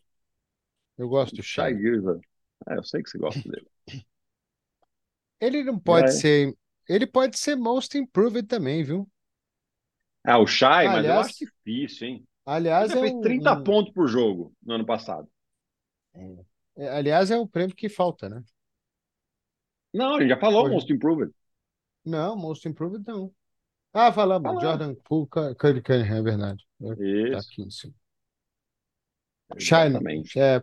Eu 0.97 1.09
gosto 1.09 1.37
do 1.37 1.43
Shai. 1.43 1.75
Gilgeous. 1.75 2.21
É, 2.69 2.77
eu 2.77 2.83
sei 2.85 3.03
que 3.03 3.11
você 3.11 3.19
gosta 3.19 3.49
dele. 3.49 3.67
Ele 5.43 5.65
não 5.65 5.79
pode 5.79 6.09
É. 6.09 6.13
ser. 6.13 6.57
Ele 6.89 7.07
pode 7.07 7.39
ser 7.39 7.57
Most 7.57 7.97
Improved 7.99 8.47
também, 8.47 8.83
viu? 8.85 9.09
Ah, 10.25 10.39
o 10.39 10.47
Shai, 10.47 10.87
mas 10.87 11.05
eu 11.05 11.19
acho 11.19 11.35
difícil, 11.45 12.07
hein? 12.09 12.15
Ele 12.17 12.27
Aliás, 12.47 12.91
já 12.93 12.99
é 12.99 13.01
fez 13.01 13.13
um- 13.13 13.21
30 13.21 13.53
um- 13.59 13.65
pontos 13.65 13.93
por 13.93 14.07
jogo 14.09 14.55
no 14.63 14.75
ano 14.75 14.87
passado. 14.87 15.29
é, 16.77 16.89
aliás, 16.89 17.31
é 17.31 17.37
o 17.37 17.47
prêmio 17.47 17.75
que 17.75 17.89
falta, 17.89 18.29
né? 18.29 18.43
Não, 19.93 20.19
gente 20.21 20.29
já 20.31 20.39
falou 20.39 20.65
Hoje- 20.65 20.75
Most 20.75 20.93
Improved. 20.93 21.33
Não, 22.05 22.37
Most 22.37 22.67
Improved 22.69 23.05
não. 23.07 23.33
Ah, 23.93 24.13
falamos. 24.13 24.45
Falamos. 24.47 24.63
Jordan 24.63 24.95
Poole, 25.05 25.29
Cu- 25.29 25.55
Curry 25.57 25.83
Cunningham, 25.83 26.17
é 26.19 26.23
verdade. 26.23 26.67
Tá 26.81 26.95
Isso, 27.05 27.37
aqui 27.51 27.63
em 27.63 27.71
cima. 27.71 27.95
É, 30.37 30.63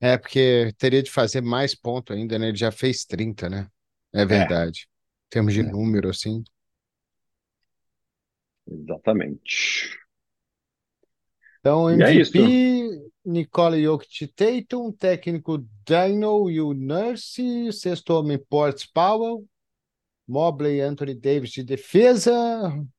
é 0.00 0.18
porque 0.18 0.72
teria 0.78 1.02
de 1.02 1.10
fazer 1.10 1.40
mais 1.40 1.74
ponto 1.74 2.12
ainda, 2.12 2.38
né? 2.38 2.48
Ele 2.48 2.56
já 2.56 2.70
fez 2.70 3.04
30, 3.04 3.48
né? 3.48 3.68
É 4.12 4.24
verdade. 4.24 4.88
Em 5.26 5.30
termos 5.30 5.54
de 5.54 5.60
É. 5.60 5.64
número, 5.64 6.08
assim. 6.08 6.42
Exatamente. 8.66 9.98
Então, 11.60 11.90
E 11.90 12.02
é 12.02 12.14
MVP, 12.14 13.10
Nicole 13.24 13.82
Jokic 13.82 14.28
Tatum, 14.28 14.90
técnico 14.92 15.58
Dino 15.84 16.50
e 16.50 16.60
o 16.60 16.72
Nurse, 16.72 17.72
sexto 17.72 18.14
homem 18.14 18.38
Ports 18.38 18.86
Powell, 18.86 19.46
Mobley 20.26 20.76
e 20.76 20.80
Anthony 20.80 21.14
Davis 21.14 21.50
de 21.50 21.62
defesa, 21.62 22.32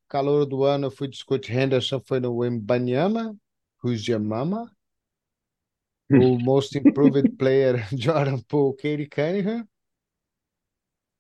calor 0.07 0.45
do 0.45 0.63
ano 0.63 0.91
foi 0.91 1.07
de 1.07 1.17
Scott 1.17 1.51
Henderson, 1.51 2.01
foi 2.05 2.19
no 2.19 2.35
Wembanyama, 2.35 3.35
Who's 3.83 4.05
Your 4.07 4.19
Mama? 4.19 4.71
O 6.11 6.37
Most 6.37 6.77
Improved 6.77 7.37
Player, 7.37 7.87
Jordan 7.97 8.39
Poole, 8.47 8.75
Katie 8.75 9.07
Cunningham, 9.07 9.67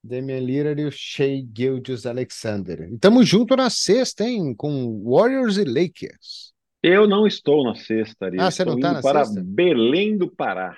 Damian 0.03 0.39
Lillard 0.39 0.81
e 0.81 0.85
o 0.85 0.91
Shea 0.91 1.43
Gilgeous 1.55 2.05
Alexander. 2.05 2.91
E 2.91 2.97
tamo 2.97 3.23
junto 3.23 3.55
na 3.55 3.69
sexta, 3.69 4.23
hein? 4.23 4.55
Com 4.55 5.03
Warriors 5.03 5.57
e 5.57 5.63
Lakers. 5.63 6.53
Eu 6.83 7.07
não 7.07 7.27
estou 7.27 7.63
na 7.63 7.75
sexta, 7.75 8.25
Ari. 8.25 8.37
Ah, 8.39 8.49
você 8.49 8.65
não 8.65 8.79
tá 8.79 8.93
na 8.93 9.01
para 9.01 9.23
sexta? 9.25 9.43
Belém 9.43 10.17
do 10.17 10.29
Pará. 10.29 10.75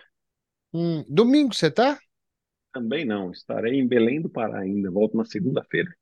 Hum, 0.73 1.05
domingo 1.07 1.53
você 1.53 1.71
tá? 1.71 1.97
Também 2.73 3.05
não. 3.05 3.31
Estarei 3.31 3.79
em 3.79 3.87
Belém 3.87 4.21
do 4.21 4.29
Pará 4.29 4.59
ainda. 4.59 4.91
Volto 4.91 5.15
na 5.15 5.23
segunda-feira. 5.23 5.93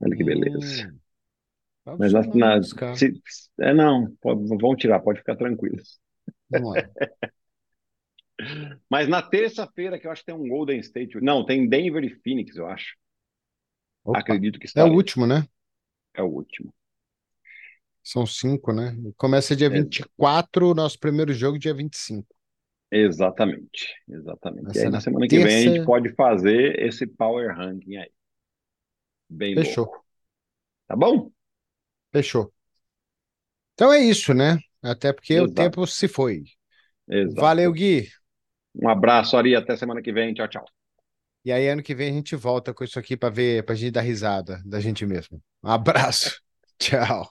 Olha 0.00 0.16
que 0.16 0.24
beleza. 0.24 0.88
Hum, 1.86 1.96
Mas 1.98 2.12
na, 2.12 2.22
chamar 2.22 2.36
na- 2.36 2.58
os 2.60 2.72
caras. 2.72 2.98
se- 2.98 3.22
é, 3.60 3.74
não, 3.74 4.10
pode, 4.20 4.46
vão 4.58 4.74
tirar, 4.76 5.00
pode 5.00 5.18
ficar 5.18 5.36
tranquilos. 5.36 5.98
Vamos 6.50 6.74
lá. 6.74 6.82
Mas 8.90 9.08
na 9.08 9.22
terça-feira, 9.22 9.98
que 9.98 10.06
eu 10.06 10.10
acho 10.10 10.22
que 10.22 10.26
tem 10.26 10.34
um 10.34 10.48
Golden 10.48 10.78
State. 10.80 11.20
Não, 11.20 11.44
tem 11.44 11.68
Denver 11.68 12.04
e 12.04 12.10
Phoenix, 12.22 12.56
eu 12.56 12.66
acho. 12.66 12.94
Opa, 14.04 14.40
Acredito 14.40 14.58
que 14.60 14.68
é 14.76 14.84
o 14.84 14.92
último, 14.92 15.26
né? 15.26 15.46
É 16.14 16.22
o 16.22 16.26
último. 16.38 16.72
São 18.04 18.24
cinco, 18.24 18.72
né? 18.72 18.96
Começa 19.16 19.56
dia 19.56 19.68
Exato. 19.68 20.08
24, 20.08 20.70
o 20.70 20.74
nosso 20.74 20.96
primeiro 21.00 21.32
jogo 21.34 21.58
dia 21.58 21.74
25. 21.74 22.32
Exatamente, 22.92 23.88
exatamente. 24.08 24.68
Vai 24.68 24.74
E 24.74 24.80
aí 24.80 24.88
na 24.90 25.00
na 25.00 25.00
semana 25.00 25.28
que 25.28 25.40
vem 25.40 25.56
a 25.56 25.64
gente 25.64 25.80
terça. 25.80 25.82
pode 25.82 26.14
fazer 26.14 26.78
esse 26.78 27.06
Power 27.06 27.56
Ranking 27.56 27.96
aí. 27.96 28.10
Bem 29.28 29.56
Fechou, 29.56 29.88
louco. 29.96 30.04
Tá 30.88 30.96
bom? 30.96 31.32
fechou. 32.12 32.52
Então 33.74 33.92
é 33.92 33.98
isso, 34.00 34.32
né? 34.34 34.58
Até 34.82 35.12
porque 35.12 35.40
o 35.40 35.48
Exato, 35.48 35.48
tempo 35.48 35.86
se 35.86 36.08
foi. 36.08 36.44
exato. 37.06 37.62
Valeu, 37.62 37.72
Gui. 37.72 38.08
Um 38.74 38.88
abraço, 38.88 39.36
Ari. 39.36 39.54
Até 39.54 39.76
semana 39.76 40.02
que 40.02 40.12
vem. 40.12 40.34
Tchau, 40.34 40.48
tchau. 40.48 40.64
E 41.44 41.50
aí, 41.50 41.68
ano 41.68 41.82
que 41.82 41.94
vem 41.94 42.10
a 42.10 42.12
gente 42.12 42.36
volta 42.36 42.72
com 42.72 42.84
isso 42.84 42.98
aqui 42.98 43.16
para 43.16 43.28
ver, 43.28 43.64
pra 43.64 43.74
gente 43.74 43.92
dar 43.92 44.02
risada 44.02 44.62
da 44.64 44.80
gente 44.80 45.04
mesmo. 45.04 45.42
Um 45.62 45.70
abraço. 45.70 46.40
Tchau. 46.78 47.28